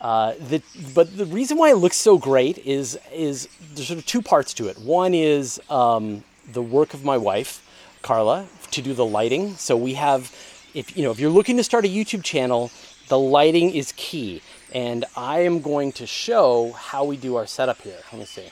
uh, 0.00 0.34
the, 0.34 0.62
but 0.94 1.16
the 1.16 1.24
reason 1.24 1.56
why 1.56 1.70
it 1.70 1.76
looks 1.76 1.96
so 1.96 2.18
great 2.18 2.58
is 2.58 2.98
is 3.12 3.48
there's 3.74 3.88
sort 3.88 3.98
of 3.98 4.06
two 4.06 4.20
parts 4.20 4.52
to 4.54 4.68
it. 4.68 4.78
One 4.78 5.14
is 5.14 5.60
um, 5.70 6.24
the 6.50 6.62
work 6.62 6.92
of 6.92 7.04
my 7.04 7.16
wife, 7.16 7.66
Carla, 8.02 8.46
to 8.72 8.82
do 8.82 8.92
the 8.92 9.06
lighting. 9.06 9.54
So 9.56 9.76
we 9.76 9.94
have, 9.94 10.32
if 10.74 10.96
you 10.96 11.02
know, 11.02 11.10
if 11.10 11.18
you're 11.18 11.30
looking 11.30 11.56
to 11.56 11.64
start 11.64 11.84
a 11.84 11.88
YouTube 11.88 12.22
channel, 12.22 12.70
the 13.08 13.18
lighting 13.18 13.70
is 13.70 13.92
key. 13.96 14.42
And 14.72 15.04
I 15.16 15.40
am 15.40 15.60
going 15.60 15.92
to 15.92 16.06
show 16.06 16.72
how 16.72 17.04
we 17.04 17.16
do 17.16 17.36
our 17.36 17.46
setup 17.46 17.80
here. 17.80 17.98
Let 18.12 18.18
me 18.18 18.26
see. 18.26 18.48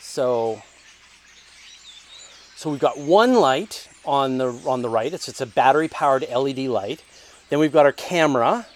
So, 0.00 0.62
so 2.56 2.70
we've 2.70 2.80
got 2.80 2.98
one 2.98 3.34
light 3.34 3.88
on 4.04 4.38
the 4.38 4.48
on 4.66 4.82
the 4.82 4.88
right. 4.88 5.12
It's 5.12 5.28
it's 5.28 5.40
a 5.40 5.46
battery 5.46 5.86
powered 5.86 6.26
LED 6.28 6.58
light. 6.58 7.04
Then 7.50 7.58
we've 7.58 7.72
got 7.72 7.84
our 7.84 7.92
camera, 7.92 8.66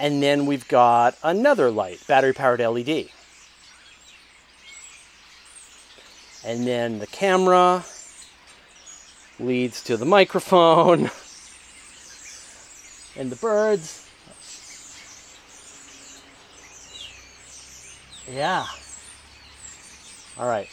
and 0.00 0.22
then 0.22 0.46
we've 0.46 0.66
got 0.66 1.16
another 1.22 1.70
light, 1.70 2.04
battery 2.06 2.32
powered 2.32 2.60
LED. 2.60 3.08
And 6.44 6.66
then 6.66 6.98
the 6.98 7.06
camera 7.06 7.84
leads 9.38 9.82
to 9.84 9.96
the 9.96 10.06
microphone 10.06 11.00
and 13.16 13.30
the 13.30 13.36
birds. 13.36 14.08
Yeah. 18.28 18.66
All 20.38 20.48
right. 20.48 20.68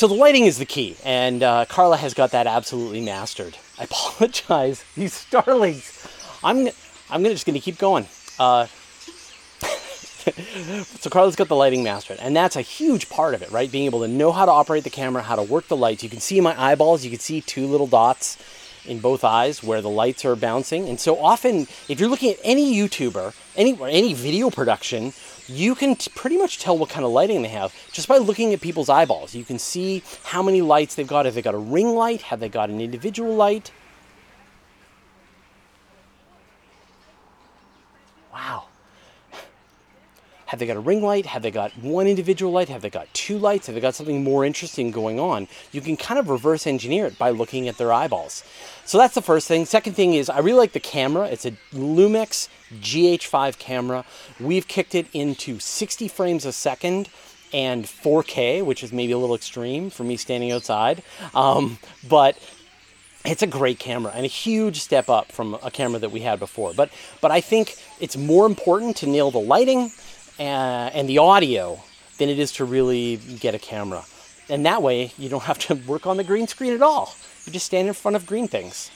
So 0.00 0.08
the 0.08 0.14
lighting 0.14 0.46
is 0.46 0.56
the 0.56 0.64
key, 0.64 0.96
and 1.04 1.42
uh, 1.42 1.66
Carla 1.66 1.98
has 1.98 2.14
got 2.14 2.30
that 2.30 2.46
absolutely 2.46 3.02
mastered. 3.02 3.58
I 3.78 3.84
apologize, 3.84 4.82
these 4.96 5.12
starlings. 5.12 6.08
I'm 6.42 6.68
I'm 7.10 7.22
gonna 7.22 7.34
just 7.34 7.44
gonna 7.44 7.60
keep 7.60 7.76
going. 7.76 8.06
Uh, 8.38 8.64
so 9.60 11.10
Carla's 11.10 11.36
got 11.36 11.48
the 11.48 11.54
lighting 11.54 11.84
mastered, 11.84 12.16
and 12.18 12.34
that's 12.34 12.56
a 12.56 12.62
huge 12.62 13.10
part 13.10 13.34
of 13.34 13.42
it, 13.42 13.50
right? 13.50 13.70
Being 13.70 13.84
able 13.84 14.00
to 14.00 14.08
know 14.08 14.32
how 14.32 14.46
to 14.46 14.50
operate 14.50 14.84
the 14.84 14.88
camera, 14.88 15.20
how 15.20 15.36
to 15.36 15.42
work 15.42 15.68
the 15.68 15.76
lights. 15.76 16.02
You 16.02 16.08
can 16.08 16.20
see 16.20 16.40
my 16.40 16.58
eyeballs. 16.58 17.04
You 17.04 17.10
can 17.10 17.20
see 17.20 17.42
two 17.42 17.66
little 17.66 17.86
dots. 17.86 18.38
in 18.86 19.00
both 19.00 19.22
eyes 19.22 19.62
where 19.62 19.82
the 19.82 19.90
lights 19.90 20.24
are 20.24 20.34
bouncing. 20.34 20.88
And 20.88 20.98
so 20.98 21.22
often, 21.22 21.66
if 21.90 22.00
you're 22.00 22.08
looking 22.08 22.30
at 22.30 22.38
any 22.42 22.74
YouTuber, 22.74 23.34
any 23.54 23.78
any 23.82 24.14
video 24.14 24.48
production, 24.48 25.12
you 25.50 25.74
can 25.74 25.96
t- 25.96 26.10
pretty 26.14 26.38
much 26.38 26.58
tell 26.58 26.78
what 26.78 26.88
kind 26.88 27.04
of 27.04 27.10
lighting 27.10 27.42
they 27.42 27.48
have 27.48 27.74
just 27.92 28.06
by 28.06 28.18
looking 28.18 28.54
at 28.54 28.60
people's 28.60 28.88
eyeballs. 28.88 29.34
You 29.34 29.44
can 29.44 29.58
see 29.58 30.02
how 30.24 30.42
many 30.42 30.62
lights 30.62 30.94
they've 30.94 31.06
got. 31.06 31.26
Have 31.26 31.34
they 31.34 31.42
got 31.42 31.54
a 31.54 31.58
ring 31.58 31.94
light? 31.94 32.22
Have 32.22 32.40
they 32.40 32.48
got 32.48 32.70
an 32.70 32.80
individual 32.80 33.34
light? 33.34 33.72
Wow. 38.32 38.69
Have 40.50 40.58
they 40.58 40.66
got 40.66 40.76
a 40.76 40.80
ring 40.80 41.00
light? 41.00 41.26
Have 41.26 41.42
they 41.42 41.52
got 41.52 41.70
one 41.78 42.08
individual 42.08 42.50
light? 42.50 42.68
Have 42.70 42.82
they 42.82 42.90
got 42.90 43.06
two 43.14 43.38
lights? 43.38 43.68
Have 43.68 43.76
they 43.76 43.80
got 43.80 43.94
something 43.94 44.24
more 44.24 44.44
interesting 44.44 44.90
going 44.90 45.20
on? 45.20 45.46
You 45.70 45.80
can 45.80 45.96
kind 45.96 46.18
of 46.18 46.28
reverse 46.28 46.66
engineer 46.66 47.06
it 47.06 47.16
by 47.16 47.30
looking 47.30 47.68
at 47.68 47.78
their 47.78 47.92
eyeballs. 47.92 48.42
So 48.84 48.98
that's 48.98 49.14
the 49.14 49.22
first 49.22 49.46
thing. 49.46 49.64
Second 49.64 49.92
thing 49.92 50.14
is 50.14 50.28
I 50.28 50.40
really 50.40 50.58
like 50.58 50.72
the 50.72 50.80
camera. 50.80 51.26
It's 51.26 51.46
a 51.46 51.52
Lumix 51.72 52.48
GH5 52.80 53.60
camera. 53.60 54.04
We've 54.40 54.66
kicked 54.66 54.96
it 54.96 55.06
into 55.12 55.60
60 55.60 56.08
frames 56.08 56.44
a 56.44 56.52
second 56.52 57.08
and 57.52 57.84
4K, 57.84 58.64
which 58.64 58.82
is 58.82 58.92
maybe 58.92 59.12
a 59.12 59.18
little 59.18 59.36
extreme 59.36 59.88
for 59.88 60.02
me 60.02 60.16
standing 60.16 60.50
outside. 60.50 61.04
Um, 61.32 61.78
but 62.08 62.36
it's 63.24 63.42
a 63.42 63.46
great 63.46 63.78
camera 63.78 64.12
and 64.16 64.24
a 64.24 64.28
huge 64.28 64.80
step 64.80 65.08
up 65.08 65.30
from 65.30 65.58
a 65.62 65.70
camera 65.70 66.00
that 66.00 66.10
we 66.10 66.20
had 66.20 66.40
before. 66.40 66.72
But 66.74 66.90
but 67.20 67.30
I 67.30 67.40
think 67.40 67.76
it's 68.00 68.16
more 68.16 68.46
important 68.46 68.96
to 68.96 69.06
nail 69.06 69.30
the 69.30 69.38
lighting 69.38 69.92
and, 70.40 70.94
and 70.94 71.08
the 71.08 71.18
audio 71.18 71.80
than 72.18 72.28
it 72.28 72.38
is 72.38 72.50
to 72.52 72.64
really 72.64 73.16
get 73.38 73.54
a 73.54 73.58
camera. 73.58 74.04
And 74.48 74.66
that 74.66 74.82
way, 74.82 75.12
you 75.16 75.28
don't 75.28 75.44
have 75.44 75.58
to 75.60 75.74
work 75.74 76.06
on 76.06 76.16
the 76.16 76.24
green 76.24 76.48
screen 76.48 76.72
at 76.72 76.82
all. 76.82 77.14
You 77.44 77.52
just 77.52 77.66
stand 77.66 77.86
in 77.86 77.94
front 77.94 78.16
of 78.16 78.26
green 78.26 78.48
things. 78.48 78.90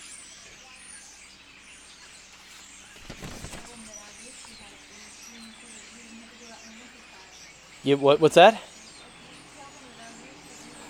You, 7.84 7.98
what, 7.98 8.18
what's 8.18 8.34
that? 8.36 8.60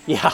Yeah. 0.06 0.32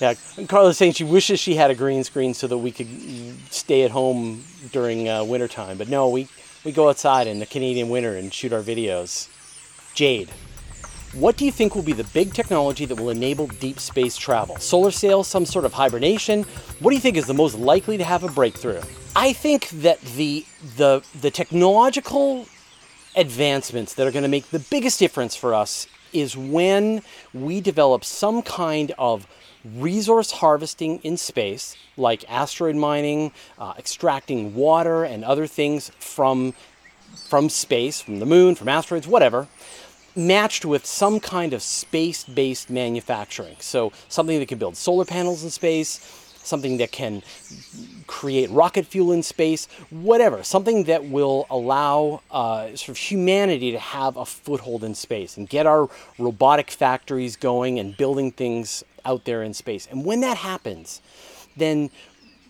Yeah, 0.00 0.14
Carla's 0.48 0.78
saying 0.78 0.94
she 0.94 1.04
wishes 1.04 1.38
she 1.38 1.54
had 1.54 1.70
a 1.70 1.74
green 1.74 2.02
screen 2.02 2.34
so 2.34 2.46
that 2.46 2.58
we 2.58 2.72
could 2.72 2.88
stay 3.52 3.82
at 3.82 3.90
home 3.90 4.42
during 4.72 5.08
uh, 5.08 5.22
wintertime. 5.22 5.76
But 5.76 5.88
no, 5.88 6.08
we, 6.08 6.28
we 6.64 6.72
go 6.72 6.88
outside 6.88 7.26
in 7.26 7.38
the 7.38 7.46
Canadian 7.46 7.88
winter 7.88 8.16
and 8.16 8.32
shoot 8.32 8.52
our 8.52 8.62
videos. 8.62 9.28
Jade, 9.94 10.30
what 11.12 11.36
do 11.36 11.44
you 11.44 11.52
think 11.52 11.74
will 11.74 11.82
be 11.82 11.92
the 11.92 12.04
big 12.04 12.32
technology 12.32 12.86
that 12.86 12.98
will 12.98 13.10
enable 13.10 13.46
deep 13.46 13.78
space 13.78 14.16
travel? 14.16 14.56
Solar 14.56 14.90
sails, 14.90 15.28
some 15.28 15.44
sort 15.44 15.64
of 15.64 15.72
hibernation? 15.74 16.44
What 16.80 16.90
do 16.90 16.94
you 16.94 17.02
think 17.02 17.16
is 17.16 17.26
the 17.26 17.34
most 17.34 17.58
likely 17.58 17.98
to 17.98 18.04
have 18.04 18.24
a 18.24 18.28
breakthrough? 18.28 18.80
I 19.14 19.32
think 19.34 19.68
that 19.70 20.00
the 20.00 20.46
the 20.76 21.02
the 21.20 21.30
technological 21.30 22.46
advancements 23.14 23.92
that 23.94 24.06
are 24.06 24.10
going 24.10 24.22
to 24.22 24.28
make 24.28 24.48
the 24.50 24.58
biggest 24.58 24.98
difference 24.98 25.36
for 25.36 25.54
us 25.54 25.86
is 26.14 26.34
when 26.36 27.02
we 27.34 27.60
develop 27.60 28.04
some 28.04 28.40
kind 28.40 28.92
of 28.98 29.26
resource 29.64 30.32
harvesting 30.32 30.98
in 30.98 31.16
space, 31.16 31.76
like 31.96 32.24
asteroid 32.28 32.76
mining, 32.76 33.32
uh, 33.58 33.74
extracting 33.78 34.54
water 34.54 35.04
and 35.04 35.24
other 35.24 35.46
things 35.46 35.90
from, 35.98 36.54
from 37.28 37.48
space, 37.48 38.00
from 38.00 38.18
the 38.18 38.26
moon, 38.26 38.54
from 38.54 38.68
asteroids, 38.68 39.06
whatever, 39.06 39.48
matched 40.14 40.64
with 40.64 40.84
some 40.84 41.20
kind 41.20 41.52
of 41.52 41.62
space 41.62 42.24
based 42.24 42.70
manufacturing. 42.70 43.56
So, 43.60 43.92
something 44.08 44.38
that 44.38 44.48
can 44.48 44.58
build 44.58 44.76
solar 44.76 45.04
panels 45.04 45.42
in 45.42 45.50
space, 45.50 46.00
something 46.42 46.78
that 46.78 46.92
can 46.92 47.22
create 48.06 48.50
rocket 48.50 48.84
fuel 48.86 49.12
in 49.12 49.22
space, 49.22 49.66
whatever, 49.90 50.42
something 50.42 50.84
that 50.84 51.04
will 51.04 51.46
allow 51.50 52.20
uh, 52.30 52.68
sort 52.74 52.90
of 52.90 52.96
humanity 52.96 53.72
to 53.72 53.78
have 53.78 54.16
a 54.16 54.24
foothold 54.26 54.84
in 54.84 54.94
space 54.94 55.36
and 55.36 55.48
get 55.48 55.66
our 55.66 55.88
robotic 56.18 56.70
factories 56.70 57.36
going 57.36 57.78
and 57.78 57.96
building 57.96 58.30
things 58.30 58.84
out 59.04 59.24
there 59.24 59.42
in 59.42 59.54
space. 59.54 59.88
And 59.90 60.04
when 60.04 60.20
that 60.20 60.38
happens, 60.38 61.00
then 61.56 61.90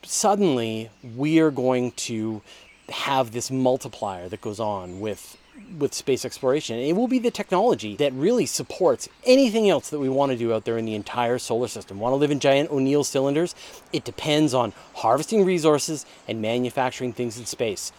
suddenly 0.03 0.91
we 1.17 1.39
are 1.41 1.51
going 1.51 1.93
to 1.93 2.43
have 2.89 3.33
this 3.33 3.51
multiplier 3.51 4.29
that 4.29 4.41
goes 4.41 4.61
on 4.61 5.01
with 5.01 5.39
with 5.79 5.93
space 5.93 6.25
exploration. 6.25 6.79
It 6.79 6.95
will 6.95 7.09
be 7.09 7.19
the 7.19 7.31
technology 7.31 7.95
that 7.97 8.13
really 8.15 8.47
supports 8.47 9.09
anything 9.25 9.69
else 9.69 9.91
that 9.91 9.99
we 9.99 10.09
want 10.09 10.33
to 10.33 10.39
do 10.39 10.53
out 10.53 10.65
there 10.65 10.79
in 10.79 10.85
the 10.85 10.95
entire 10.95 11.39
solar 11.39 11.69
system. 11.69 12.01
Want 12.01 12.13
to 12.13 12.17
live 12.17 12.31
in 12.31 12.41
giant 12.41 12.71
O'Neill 12.71 13.05
cylinders? 13.05 13.55
It 13.93 14.05
depends 14.05 14.55
on 14.55 14.73
harvesting 14.97 15.45
resources 15.45 16.07
and 16.27 16.41
manufacturing 16.41 17.13
things 17.13 17.39
in 17.39 17.47
space. 17.47 17.93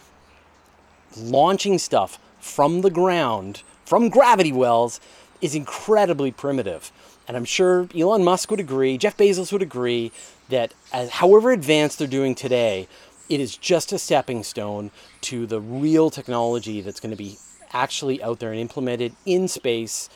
Launching 1.16 1.78
stuff 1.78 2.18
from 2.40 2.80
the 2.80 2.90
ground, 2.90 3.62
from 3.84 4.08
gravity 4.08 4.52
wells, 4.52 5.00
is 5.40 5.54
incredibly 5.54 6.30
primitive. 6.30 6.90
And 7.26 7.36
I'm 7.36 7.44
sure 7.44 7.88
Elon 7.96 8.22
Musk 8.24 8.50
would 8.50 8.60
agree, 8.60 8.98
Jeff 8.98 9.16
Bezos 9.16 9.52
would 9.52 9.62
agree, 9.62 10.12
that 10.48 10.74
as, 10.92 11.10
however 11.10 11.52
advanced 11.52 11.98
they're 11.98 12.08
doing 12.08 12.34
today, 12.34 12.86
it 13.28 13.40
is 13.40 13.56
just 13.56 13.92
a 13.92 13.98
stepping 13.98 14.42
stone 14.42 14.90
to 15.22 15.46
the 15.46 15.60
real 15.60 16.10
technology 16.10 16.80
that's 16.82 17.00
going 17.00 17.10
to 17.10 17.16
be 17.16 17.38
actually 17.72 18.22
out 18.22 18.38
there 18.38 18.50
and 18.50 18.60
implemented 18.60 19.14
in 19.24 19.48
space 19.48 20.10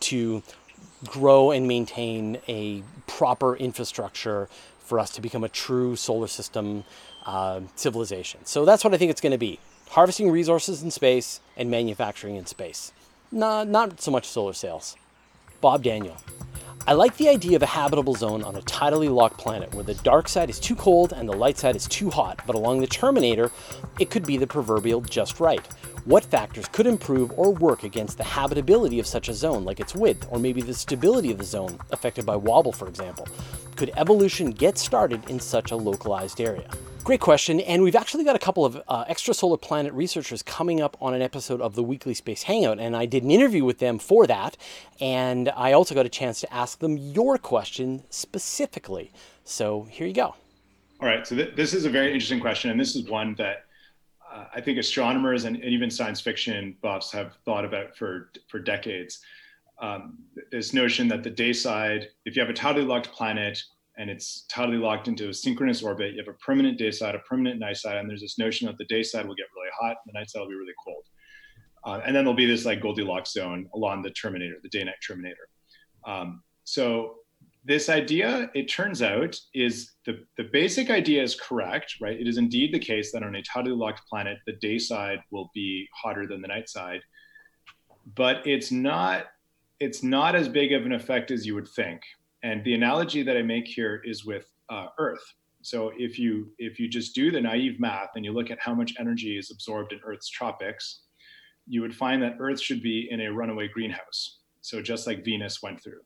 to 0.00 0.42
grow 1.04 1.50
and 1.50 1.66
maintain 1.66 2.38
a 2.48 2.82
proper 3.06 3.56
infrastructure 3.56 4.48
for 4.78 4.98
us 4.98 5.10
to 5.10 5.20
become 5.20 5.42
a 5.42 5.48
true 5.48 5.96
solar 5.96 6.28
system 6.28 6.84
uh, 7.26 7.60
civilization. 7.76 8.44
So 8.44 8.64
that's 8.64 8.84
what 8.84 8.94
I 8.94 8.98
think 8.98 9.10
it's 9.10 9.20
going 9.20 9.32
to 9.32 9.38
be 9.38 9.58
harvesting 9.90 10.30
resources 10.30 10.82
in 10.82 10.90
space 10.90 11.40
and 11.56 11.70
manufacturing 11.70 12.36
in 12.36 12.46
space. 12.46 12.92
Not, 13.30 13.68
not 13.68 14.00
so 14.00 14.10
much 14.10 14.26
solar 14.26 14.52
sails. 14.52 14.96
Bob 15.62 15.84
Daniel. 15.84 16.16
I 16.88 16.94
like 16.94 17.16
the 17.16 17.28
idea 17.28 17.54
of 17.54 17.62
a 17.62 17.66
habitable 17.66 18.16
zone 18.16 18.42
on 18.42 18.56
a 18.56 18.62
tidally 18.62 19.08
locked 19.08 19.38
planet 19.38 19.72
where 19.72 19.84
the 19.84 19.94
dark 19.94 20.28
side 20.28 20.50
is 20.50 20.58
too 20.58 20.74
cold 20.74 21.12
and 21.12 21.28
the 21.28 21.36
light 21.36 21.56
side 21.56 21.76
is 21.76 21.86
too 21.86 22.10
hot, 22.10 22.40
but 22.48 22.56
along 22.56 22.80
the 22.80 22.88
Terminator, 22.88 23.52
it 24.00 24.10
could 24.10 24.26
be 24.26 24.36
the 24.36 24.46
proverbial 24.48 25.00
just 25.02 25.38
right. 25.38 25.64
What 26.04 26.24
factors 26.24 26.66
could 26.66 26.88
improve 26.88 27.30
or 27.38 27.54
work 27.54 27.84
against 27.84 28.18
the 28.18 28.24
habitability 28.24 28.98
of 28.98 29.06
such 29.06 29.28
a 29.28 29.32
zone, 29.32 29.64
like 29.64 29.78
its 29.78 29.94
width, 29.94 30.26
or 30.32 30.40
maybe 30.40 30.62
the 30.62 30.74
stability 30.74 31.30
of 31.30 31.38
the 31.38 31.44
zone, 31.44 31.78
affected 31.92 32.26
by 32.26 32.34
wobble, 32.34 32.72
for 32.72 32.88
example? 32.88 33.28
Could 33.76 33.92
evolution 33.96 34.50
get 34.50 34.78
started 34.78 35.30
in 35.30 35.38
such 35.38 35.70
a 35.70 35.76
localized 35.76 36.40
area? 36.40 36.68
Great 37.04 37.18
question, 37.18 37.58
and 37.58 37.82
we've 37.82 37.96
actually 37.96 38.22
got 38.22 38.36
a 38.36 38.38
couple 38.38 38.64
of 38.64 38.80
uh, 38.86 39.04
extrasolar 39.06 39.60
planet 39.60 39.92
researchers 39.92 40.40
coming 40.40 40.80
up 40.80 40.96
on 41.00 41.14
an 41.14 41.20
episode 41.20 41.60
of 41.60 41.74
the 41.74 41.82
Weekly 41.82 42.14
Space 42.14 42.44
Hangout, 42.44 42.78
and 42.78 42.94
I 42.96 43.06
did 43.06 43.24
an 43.24 43.30
interview 43.32 43.64
with 43.64 43.80
them 43.80 43.98
for 43.98 44.24
that, 44.28 44.56
and 45.00 45.48
I 45.56 45.72
also 45.72 45.96
got 45.96 46.06
a 46.06 46.08
chance 46.08 46.38
to 46.42 46.54
ask 46.54 46.78
them 46.78 46.96
your 46.96 47.38
question 47.38 48.04
specifically. 48.08 49.10
So 49.44 49.88
here 49.90 50.06
you 50.06 50.12
go. 50.12 50.36
All 51.00 51.08
right, 51.08 51.26
so 51.26 51.34
th- 51.34 51.56
this 51.56 51.74
is 51.74 51.86
a 51.86 51.90
very 51.90 52.12
interesting 52.12 52.38
question, 52.38 52.70
and 52.70 52.78
this 52.78 52.94
is 52.94 53.08
one 53.08 53.34
that 53.34 53.64
uh, 54.32 54.44
I 54.54 54.60
think 54.60 54.78
astronomers 54.78 55.44
and, 55.44 55.56
and, 55.56 55.64
even 55.64 55.90
science 55.90 56.20
fiction 56.20 56.76
buffs 56.82 57.10
have 57.10 57.34
thought 57.44 57.64
about 57.64 57.96
for 57.96 58.30
for 58.46 58.60
decades. 58.60 59.18
Um, 59.80 60.18
this 60.52 60.72
notion 60.72 61.08
that 61.08 61.24
the 61.24 61.30
day 61.30 61.52
side, 61.52 62.10
if 62.24 62.36
you 62.36 62.42
have 62.42 62.50
a 62.50 62.54
tidally 62.54 62.86
locked 62.86 63.10
planet, 63.10 63.60
and 63.98 64.08
it's 64.10 64.44
totally 64.48 64.78
locked 64.78 65.08
into 65.08 65.28
a 65.28 65.34
synchronous 65.34 65.82
orbit. 65.82 66.12
You 66.12 66.18
have 66.18 66.34
a 66.34 66.38
permanent 66.38 66.78
day 66.78 66.90
side, 66.90 67.14
a 67.14 67.20
permanent 67.20 67.60
night 67.60 67.76
side, 67.76 67.96
and 67.96 68.08
there's 68.08 68.22
this 68.22 68.38
notion 68.38 68.66
that 68.66 68.78
the 68.78 68.86
day 68.86 69.02
side 69.02 69.26
will 69.26 69.34
get 69.34 69.46
really 69.56 69.70
hot, 69.78 69.96
and 70.04 70.14
the 70.14 70.18
night 70.18 70.30
side 70.30 70.40
will 70.40 70.48
be 70.48 70.54
really 70.54 70.74
cold. 70.82 71.04
Uh, 71.84 72.00
and 72.06 72.14
then 72.14 72.24
there'll 72.24 72.34
be 72.34 72.46
this 72.46 72.64
like 72.64 72.80
Goldilocks 72.80 73.32
zone 73.32 73.68
along 73.74 74.02
the 74.02 74.10
terminator, 74.10 74.54
the 74.62 74.68
day-night 74.68 74.94
terminator. 75.06 75.48
Um, 76.06 76.42
so 76.64 77.16
this 77.64 77.88
idea, 77.88 78.50
it 78.54 78.68
turns 78.68 79.02
out, 79.02 79.36
is 79.54 79.92
the, 80.06 80.24
the 80.36 80.44
basic 80.44 80.90
idea 80.90 81.22
is 81.22 81.34
correct, 81.34 81.96
right? 82.00 82.18
It 82.18 82.26
is 82.26 82.38
indeed 82.38 82.72
the 82.72 82.78
case 82.78 83.12
that 83.12 83.22
on 83.22 83.34
a 83.34 83.42
tidally 83.42 83.76
locked 83.76 84.02
planet, 84.08 84.38
the 84.46 84.54
day 84.54 84.78
side 84.78 85.20
will 85.30 85.50
be 85.54 85.88
hotter 85.92 86.26
than 86.26 86.40
the 86.40 86.48
night 86.48 86.68
side, 86.68 87.00
but 88.16 88.46
it's 88.46 88.72
not 88.72 89.26
it's 89.80 90.04
not 90.04 90.36
as 90.36 90.48
big 90.48 90.72
of 90.72 90.86
an 90.86 90.92
effect 90.92 91.32
as 91.32 91.44
you 91.44 91.56
would 91.56 91.66
think 91.66 92.02
and 92.42 92.64
the 92.64 92.74
analogy 92.74 93.22
that 93.22 93.36
I 93.36 93.42
make 93.42 93.66
here 93.66 94.02
is 94.04 94.24
with 94.24 94.46
uh, 94.70 94.86
Earth. 94.98 95.24
So 95.62 95.92
if 95.96 96.18
you 96.18 96.52
if 96.58 96.80
you 96.80 96.88
just 96.88 97.14
do 97.14 97.30
the 97.30 97.40
naive 97.40 97.78
math 97.78 98.10
and 98.16 98.24
you 98.24 98.32
look 98.32 98.50
at 98.50 98.58
how 98.60 98.74
much 98.74 98.94
energy 98.98 99.38
is 99.38 99.50
absorbed 99.50 99.92
in 99.92 100.00
Earth's 100.04 100.28
tropics, 100.28 101.02
you 101.66 101.80
would 101.82 101.94
find 101.94 102.22
that 102.22 102.36
Earth 102.40 102.60
should 102.60 102.82
be 102.82 103.08
in 103.10 103.20
a 103.20 103.32
runaway 103.32 103.68
greenhouse. 103.68 104.38
So 104.60 104.82
just 104.82 105.06
like 105.06 105.24
Venus 105.24 105.62
went 105.62 105.82
through, 105.82 106.00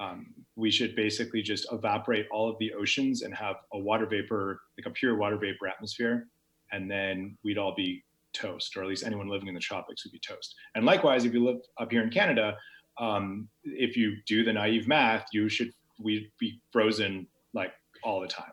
um, 0.00 0.26
we 0.56 0.70
should 0.70 0.94
basically 0.94 1.42
just 1.42 1.66
evaporate 1.72 2.26
all 2.30 2.48
of 2.50 2.56
the 2.58 2.72
oceans 2.74 3.22
and 3.22 3.34
have 3.34 3.56
a 3.72 3.78
water 3.78 4.06
vapor, 4.06 4.60
like 4.78 4.86
a 4.86 4.90
pure 4.90 5.16
water 5.16 5.38
vapor 5.38 5.68
atmosphere, 5.68 6.26
and 6.72 6.90
then 6.90 7.36
we'd 7.44 7.58
all 7.58 7.74
be 7.74 8.04
toast, 8.34 8.76
or 8.76 8.82
at 8.82 8.88
least 8.88 9.04
anyone 9.04 9.28
living 9.28 9.48
in 9.48 9.54
the 9.54 9.60
tropics 9.60 10.04
would 10.04 10.12
be 10.12 10.20
toast. 10.20 10.54
And 10.74 10.84
likewise, 10.84 11.24
if 11.24 11.32
you 11.32 11.44
live 11.44 11.60
up 11.80 11.90
here 11.90 12.02
in 12.02 12.10
Canada, 12.10 12.56
um, 13.00 13.48
if 13.64 13.96
you 13.96 14.16
do 14.26 14.44
the 14.44 14.52
naive 14.52 14.88
math, 14.88 15.26
you 15.32 15.48
should 15.48 15.70
we 15.98 16.30
be 16.38 16.60
frozen 16.72 17.26
like 17.54 17.72
all 18.04 18.20
the 18.20 18.28
time. 18.28 18.52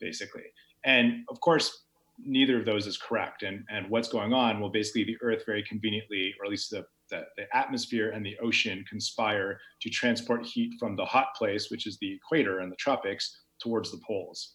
basically. 0.00 0.44
And 0.84 1.24
of 1.28 1.40
course, 1.40 1.84
neither 2.18 2.58
of 2.58 2.64
those 2.64 2.86
is 2.86 2.96
correct. 2.96 3.42
And, 3.42 3.64
and 3.70 3.88
what's 3.90 4.08
going 4.08 4.32
on? 4.32 4.60
Well, 4.60 4.70
basically, 4.70 5.04
the 5.04 5.16
Earth 5.20 5.42
very 5.46 5.62
conveniently, 5.62 6.34
or 6.38 6.46
at 6.46 6.50
least 6.50 6.70
the, 6.70 6.84
the, 7.10 7.24
the, 7.36 7.44
atmosphere 7.54 8.10
and 8.10 8.24
the 8.24 8.36
ocean 8.38 8.84
conspire 8.88 9.60
to 9.82 9.90
transport 9.90 10.44
heat 10.44 10.74
from 10.78 10.96
the 10.96 11.04
hot 11.04 11.28
place, 11.36 11.70
which 11.70 11.86
is 11.86 11.98
the 11.98 12.14
equator 12.14 12.60
and 12.60 12.70
the 12.70 12.76
tropics, 12.76 13.42
towards 13.60 13.90
the 13.90 14.00
poles. 14.06 14.54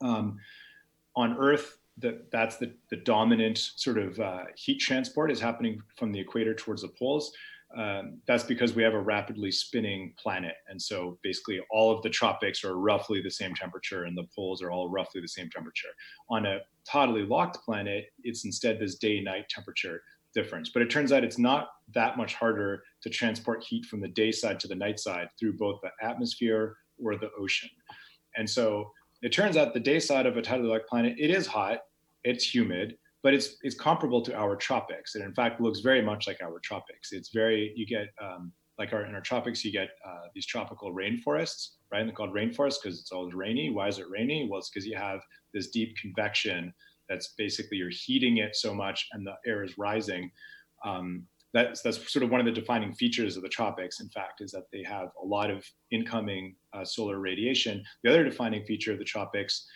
Um, 0.00 0.38
on 1.16 1.36
Earth, 1.38 1.78
that 1.98 2.30
that's 2.30 2.56
the, 2.56 2.72
the 2.90 2.96
dominant 2.96 3.58
sort 3.58 3.98
of 3.98 4.18
uh, 4.20 4.44
heat 4.56 4.78
transport 4.78 5.30
is 5.30 5.40
happening 5.40 5.82
from 5.96 6.12
the 6.12 6.20
equator 6.20 6.54
towards 6.54 6.82
the 6.82 6.92
poles. 6.98 7.32
Um, 7.76 8.18
that's 8.26 8.42
because 8.42 8.74
we 8.74 8.82
have 8.82 8.94
a 8.94 9.00
rapidly 9.00 9.52
spinning 9.52 10.12
planet. 10.18 10.54
And 10.68 10.80
so 10.80 11.18
basically 11.22 11.60
all 11.70 11.94
of 11.94 12.02
the 12.02 12.10
tropics 12.10 12.64
are 12.64 12.76
roughly 12.76 13.22
the 13.22 13.30
same 13.30 13.54
temperature 13.54 14.04
and 14.04 14.18
the 14.18 14.26
poles 14.34 14.60
are 14.60 14.72
all 14.72 14.88
roughly 14.88 15.20
the 15.20 15.28
same 15.28 15.48
temperature. 15.50 15.88
On 16.30 16.46
a 16.46 16.60
tidally 16.88 17.28
locked 17.28 17.58
planet, 17.64 18.06
it's 18.24 18.44
instead 18.44 18.80
this 18.80 18.96
day 18.96 19.20
night 19.20 19.48
temperature 19.48 20.02
difference. 20.34 20.70
But 20.70 20.82
it 20.82 20.90
turns 20.90 21.12
out 21.12 21.24
it's 21.24 21.38
not 21.38 21.70
that 21.94 22.16
much 22.16 22.34
harder 22.34 22.82
to 23.02 23.10
transport 23.10 23.64
heat 23.64 23.84
from 23.84 24.00
the 24.00 24.08
day 24.08 24.32
side 24.32 24.58
to 24.60 24.68
the 24.68 24.74
night 24.74 24.98
side 24.98 25.28
through 25.38 25.54
both 25.54 25.80
the 25.82 25.90
atmosphere 26.04 26.76
or 27.02 27.16
the 27.16 27.30
ocean. 27.38 27.70
And 28.36 28.48
so 28.48 28.90
it 29.22 29.32
turns 29.32 29.56
out 29.56 29.74
the 29.74 29.80
day 29.80 30.00
side 30.00 30.26
of 30.26 30.36
a 30.36 30.42
tidally 30.42 30.68
locked 30.68 30.88
planet, 30.88 31.16
it 31.18 31.30
is 31.30 31.46
hot, 31.46 31.80
it's 32.24 32.54
humid, 32.54 32.96
but 33.22 33.34
it's 33.34 33.56
it's 33.62 33.74
comparable 33.74 34.22
to 34.22 34.34
our 34.34 34.56
tropics. 34.56 35.14
It 35.14 35.22
in 35.22 35.34
fact 35.34 35.60
looks 35.60 35.80
very 35.80 36.02
much 36.02 36.26
like 36.26 36.42
our 36.42 36.58
tropics. 36.60 37.12
It's 37.12 37.30
very 37.30 37.72
you 37.76 37.86
get 37.86 38.08
um, 38.22 38.52
like 38.78 38.92
our 38.92 39.04
in 39.04 39.14
our 39.14 39.20
tropics 39.20 39.64
you 39.64 39.72
get 39.72 39.90
uh, 40.06 40.28
these 40.34 40.46
tropical 40.46 40.94
rainforests, 40.94 41.72
right? 41.92 42.00
And 42.00 42.08
they're 42.08 42.16
called 42.16 42.34
rainforests 42.34 42.76
because 42.82 43.00
it's 43.00 43.12
always 43.12 43.34
rainy. 43.34 43.70
Why 43.70 43.88
is 43.88 43.98
it 43.98 44.06
rainy? 44.10 44.48
Well, 44.50 44.58
it's 44.58 44.70
because 44.70 44.86
you 44.86 44.96
have 44.96 45.20
this 45.52 45.68
deep 45.68 45.96
convection 45.96 46.72
that's 47.08 47.34
basically 47.36 47.76
you're 47.76 47.90
heating 47.90 48.38
it 48.38 48.56
so 48.56 48.72
much 48.72 49.06
and 49.12 49.26
the 49.26 49.34
air 49.46 49.64
is 49.64 49.76
rising. 49.76 50.30
Um, 50.84 51.26
that's 51.52 51.82
that's 51.82 52.12
sort 52.12 52.22
of 52.22 52.30
one 52.30 52.40
of 52.40 52.46
the 52.46 52.52
defining 52.52 52.94
features 52.94 53.36
of 53.36 53.42
the 53.42 53.48
tropics. 53.48 54.00
In 54.00 54.08
fact, 54.08 54.40
is 54.40 54.52
that 54.52 54.64
they 54.72 54.82
have 54.84 55.08
a 55.22 55.26
lot 55.26 55.50
of 55.50 55.64
incoming 55.90 56.54
uh, 56.72 56.84
solar 56.84 57.18
radiation. 57.18 57.82
The 58.04 58.10
other 58.10 58.24
defining 58.24 58.64
feature 58.64 58.92
of 58.92 58.98
the 58.98 59.04
tropics 59.04 59.66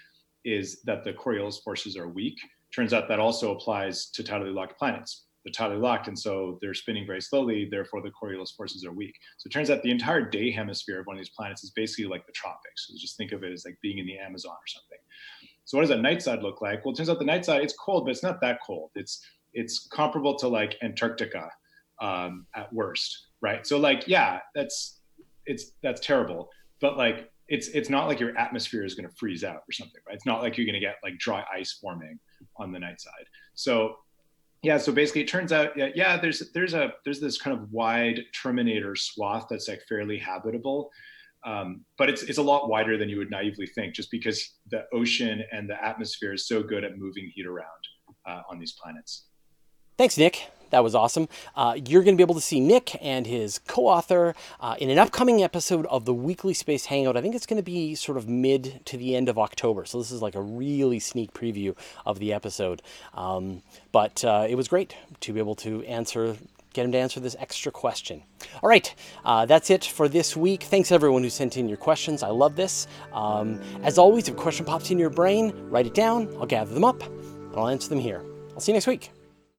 is 0.44 0.82
that 0.84 1.04
the 1.04 1.12
Coriolis 1.12 1.62
forces 1.62 1.96
are 1.96 2.08
weak. 2.08 2.36
Turns 2.74 2.92
out 2.92 3.08
that 3.08 3.20
also 3.20 3.54
applies 3.54 4.06
to 4.10 4.22
tidally 4.22 4.52
locked 4.52 4.78
planets. 4.78 5.26
They're 5.44 5.52
tidally 5.52 5.80
locked, 5.80 6.08
and 6.08 6.18
so 6.18 6.58
they're 6.62 6.74
spinning 6.74 7.06
very 7.06 7.20
slowly. 7.20 7.68
Therefore, 7.70 8.00
the 8.00 8.10
Coriolis 8.10 8.56
forces 8.56 8.84
are 8.84 8.92
weak. 8.92 9.14
So 9.36 9.48
it 9.48 9.52
turns 9.52 9.70
out 9.70 9.82
the 9.82 9.90
entire 9.90 10.22
day 10.22 10.50
hemisphere 10.50 11.00
of 11.00 11.06
one 11.06 11.16
of 11.16 11.20
these 11.20 11.34
planets 11.36 11.62
is 11.62 11.70
basically 11.70 12.06
like 12.06 12.26
the 12.26 12.32
tropics. 12.32 12.86
So 12.88 12.94
just 12.98 13.16
think 13.18 13.32
of 13.32 13.44
it 13.44 13.52
as 13.52 13.64
like 13.66 13.76
being 13.82 13.98
in 13.98 14.06
the 14.06 14.18
Amazon 14.18 14.52
or 14.52 14.66
something. 14.66 14.98
So 15.66 15.76
what 15.76 15.82
does 15.82 15.90
a 15.90 16.00
night 16.00 16.22
side 16.22 16.42
look 16.42 16.62
like? 16.62 16.84
Well, 16.84 16.94
it 16.94 16.96
turns 16.96 17.10
out 17.10 17.18
the 17.18 17.26
night 17.26 17.44
side 17.44 17.62
it's 17.62 17.74
cold, 17.76 18.06
but 18.06 18.10
it's 18.10 18.22
not 18.22 18.40
that 18.40 18.58
cold. 18.66 18.90
It's 18.94 19.24
it's 19.52 19.86
comparable 19.88 20.36
to 20.38 20.48
like 20.48 20.76
Antarctica 20.82 21.50
um, 22.00 22.46
at 22.56 22.72
worst, 22.72 23.28
right? 23.40 23.66
So 23.66 23.78
like, 23.78 24.08
yeah, 24.08 24.40
that's 24.54 25.00
it's 25.46 25.72
that's 25.82 26.00
terrible, 26.00 26.48
but 26.80 26.96
like 26.96 27.30
it's 27.48 27.68
it's 27.68 27.90
not 27.90 28.08
like 28.08 28.18
your 28.18 28.36
atmosphere 28.38 28.84
is 28.84 28.94
going 28.94 29.08
to 29.08 29.14
freeze 29.16 29.44
out 29.44 29.62
or 29.68 29.72
something, 29.72 30.00
right? 30.06 30.14
It's 30.14 30.26
not 30.26 30.42
like 30.42 30.56
you're 30.56 30.66
going 30.66 30.74
to 30.74 30.80
get 30.80 30.96
like 31.02 31.18
dry 31.18 31.44
ice 31.54 31.72
forming 31.80 32.18
on 32.56 32.72
the 32.72 32.78
night 32.78 33.00
side. 33.00 33.26
So 33.54 33.96
yeah, 34.62 34.78
so 34.78 34.92
basically 34.92 35.22
it 35.22 35.28
turns 35.28 35.52
out 35.52 35.76
yeah, 35.76 35.88
yeah 35.94 36.16
there's 36.18 36.42
there's 36.52 36.74
a 36.74 36.94
there's 37.04 37.20
this 37.20 37.38
kind 37.38 37.56
of 37.56 37.70
wide 37.72 38.20
terminator 38.40 38.96
swath 38.96 39.46
that's 39.50 39.68
like 39.68 39.82
fairly 39.88 40.18
habitable. 40.18 40.90
Um, 41.44 41.84
but 41.98 42.08
it's 42.08 42.22
it's 42.22 42.38
a 42.38 42.42
lot 42.42 42.68
wider 42.70 42.96
than 42.96 43.10
you 43.10 43.18
would 43.18 43.30
naively 43.30 43.66
think, 43.66 43.94
just 43.94 44.10
because 44.10 44.54
the 44.70 44.86
ocean 44.94 45.44
and 45.52 45.68
the 45.68 45.82
atmosphere 45.84 46.32
is 46.32 46.48
so 46.48 46.62
good 46.62 46.84
at 46.84 46.98
moving 46.98 47.30
heat 47.34 47.46
around 47.46 47.66
uh, 48.26 48.40
on 48.50 48.58
these 48.58 48.72
planets. 48.72 49.26
Thanks, 49.98 50.16
Nick. 50.16 50.50
That 50.74 50.82
was 50.82 50.96
awesome. 50.96 51.28
Uh, 51.54 51.78
you're 51.86 52.02
going 52.02 52.16
to 52.16 52.20
be 52.20 52.24
able 52.24 52.34
to 52.34 52.40
see 52.40 52.58
Nick 52.58 53.00
and 53.00 53.28
his 53.28 53.60
co 53.60 53.86
author 53.86 54.34
uh, 54.60 54.74
in 54.80 54.90
an 54.90 54.98
upcoming 54.98 55.40
episode 55.40 55.86
of 55.86 56.04
the 56.04 56.12
Weekly 56.12 56.52
Space 56.52 56.86
Hangout. 56.86 57.16
I 57.16 57.20
think 57.20 57.36
it's 57.36 57.46
going 57.46 57.58
to 57.58 57.62
be 57.62 57.94
sort 57.94 58.18
of 58.18 58.28
mid 58.28 58.84
to 58.86 58.96
the 58.96 59.14
end 59.14 59.28
of 59.28 59.38
October. 59.38 59.84
So 59.84 59.98
this 59.98 60.10
is 60.10 60.20
like 60.20 60.34
a 60.34 60.40
really 60.40 60.98
sneak 60.98 61.32
preview 61.32 61.76
of 62.04 62.18
the 62.18 62.32
episode. 62.32 62.82
Um, 63.14 63.62
but 63.92 64.24
uh, 64.24 64.48
it 64.50 64.56
was 64.56 64.66
great 64.66 64.96
to 65.20 65.32
be 65.32 65.38
able 65.38 65.54
to 65.54 65.84
answer 65.84 66.36
get 66.72 66.84
him 66.84 66.90
to 66.90 66.98
answer 66.98 67.20
this 67.20 67.36
extra 67.38 67.70
question. 67.70 68.20
All 68.60 68.68
right, 68.68 68.92
uh, 69.24 69.46
that's 69.46 69.70
it 69.70 69.84
for 69.84 70.08
this 70.08 70.36
week. 70.36 70.64
Thanks 70.64 70.90
everyone 70.90 71.22
who 71.22 71.30
sent 71.30 71.56
in 71.56 71.68
your 71.68 71.78
questions. 71.78 72.24
I 72.24 72.30
love 72.30 72.56
this. 72.56 72.88
Um, 73.12 73.60
as 73.84 73.96
always, 73.96 74.26
if 74.26 74.34
a 74.34 74.36
question 74.36 74.66
pops 74.66 74.90
in 74.90 74.98
your 74.98 75.10
brain, 75.10 75.52
write 75.70 75.86
it 75.86 75.94
down. 75.94 76.34
I'll 76.40 76.46
gather 76.46 76.74
them 76.74 76.82
up 76.82 77.00
and 77.00 77.54
I'll 77.54 77.68
answer 77.68 77.88
them 77.88 78.00
here. 78.00 78.24
I'll 78.54 78.60
see 78.60 78.72
you 78.72 78.74
next 78.74 78.88
week. 78.88 79.12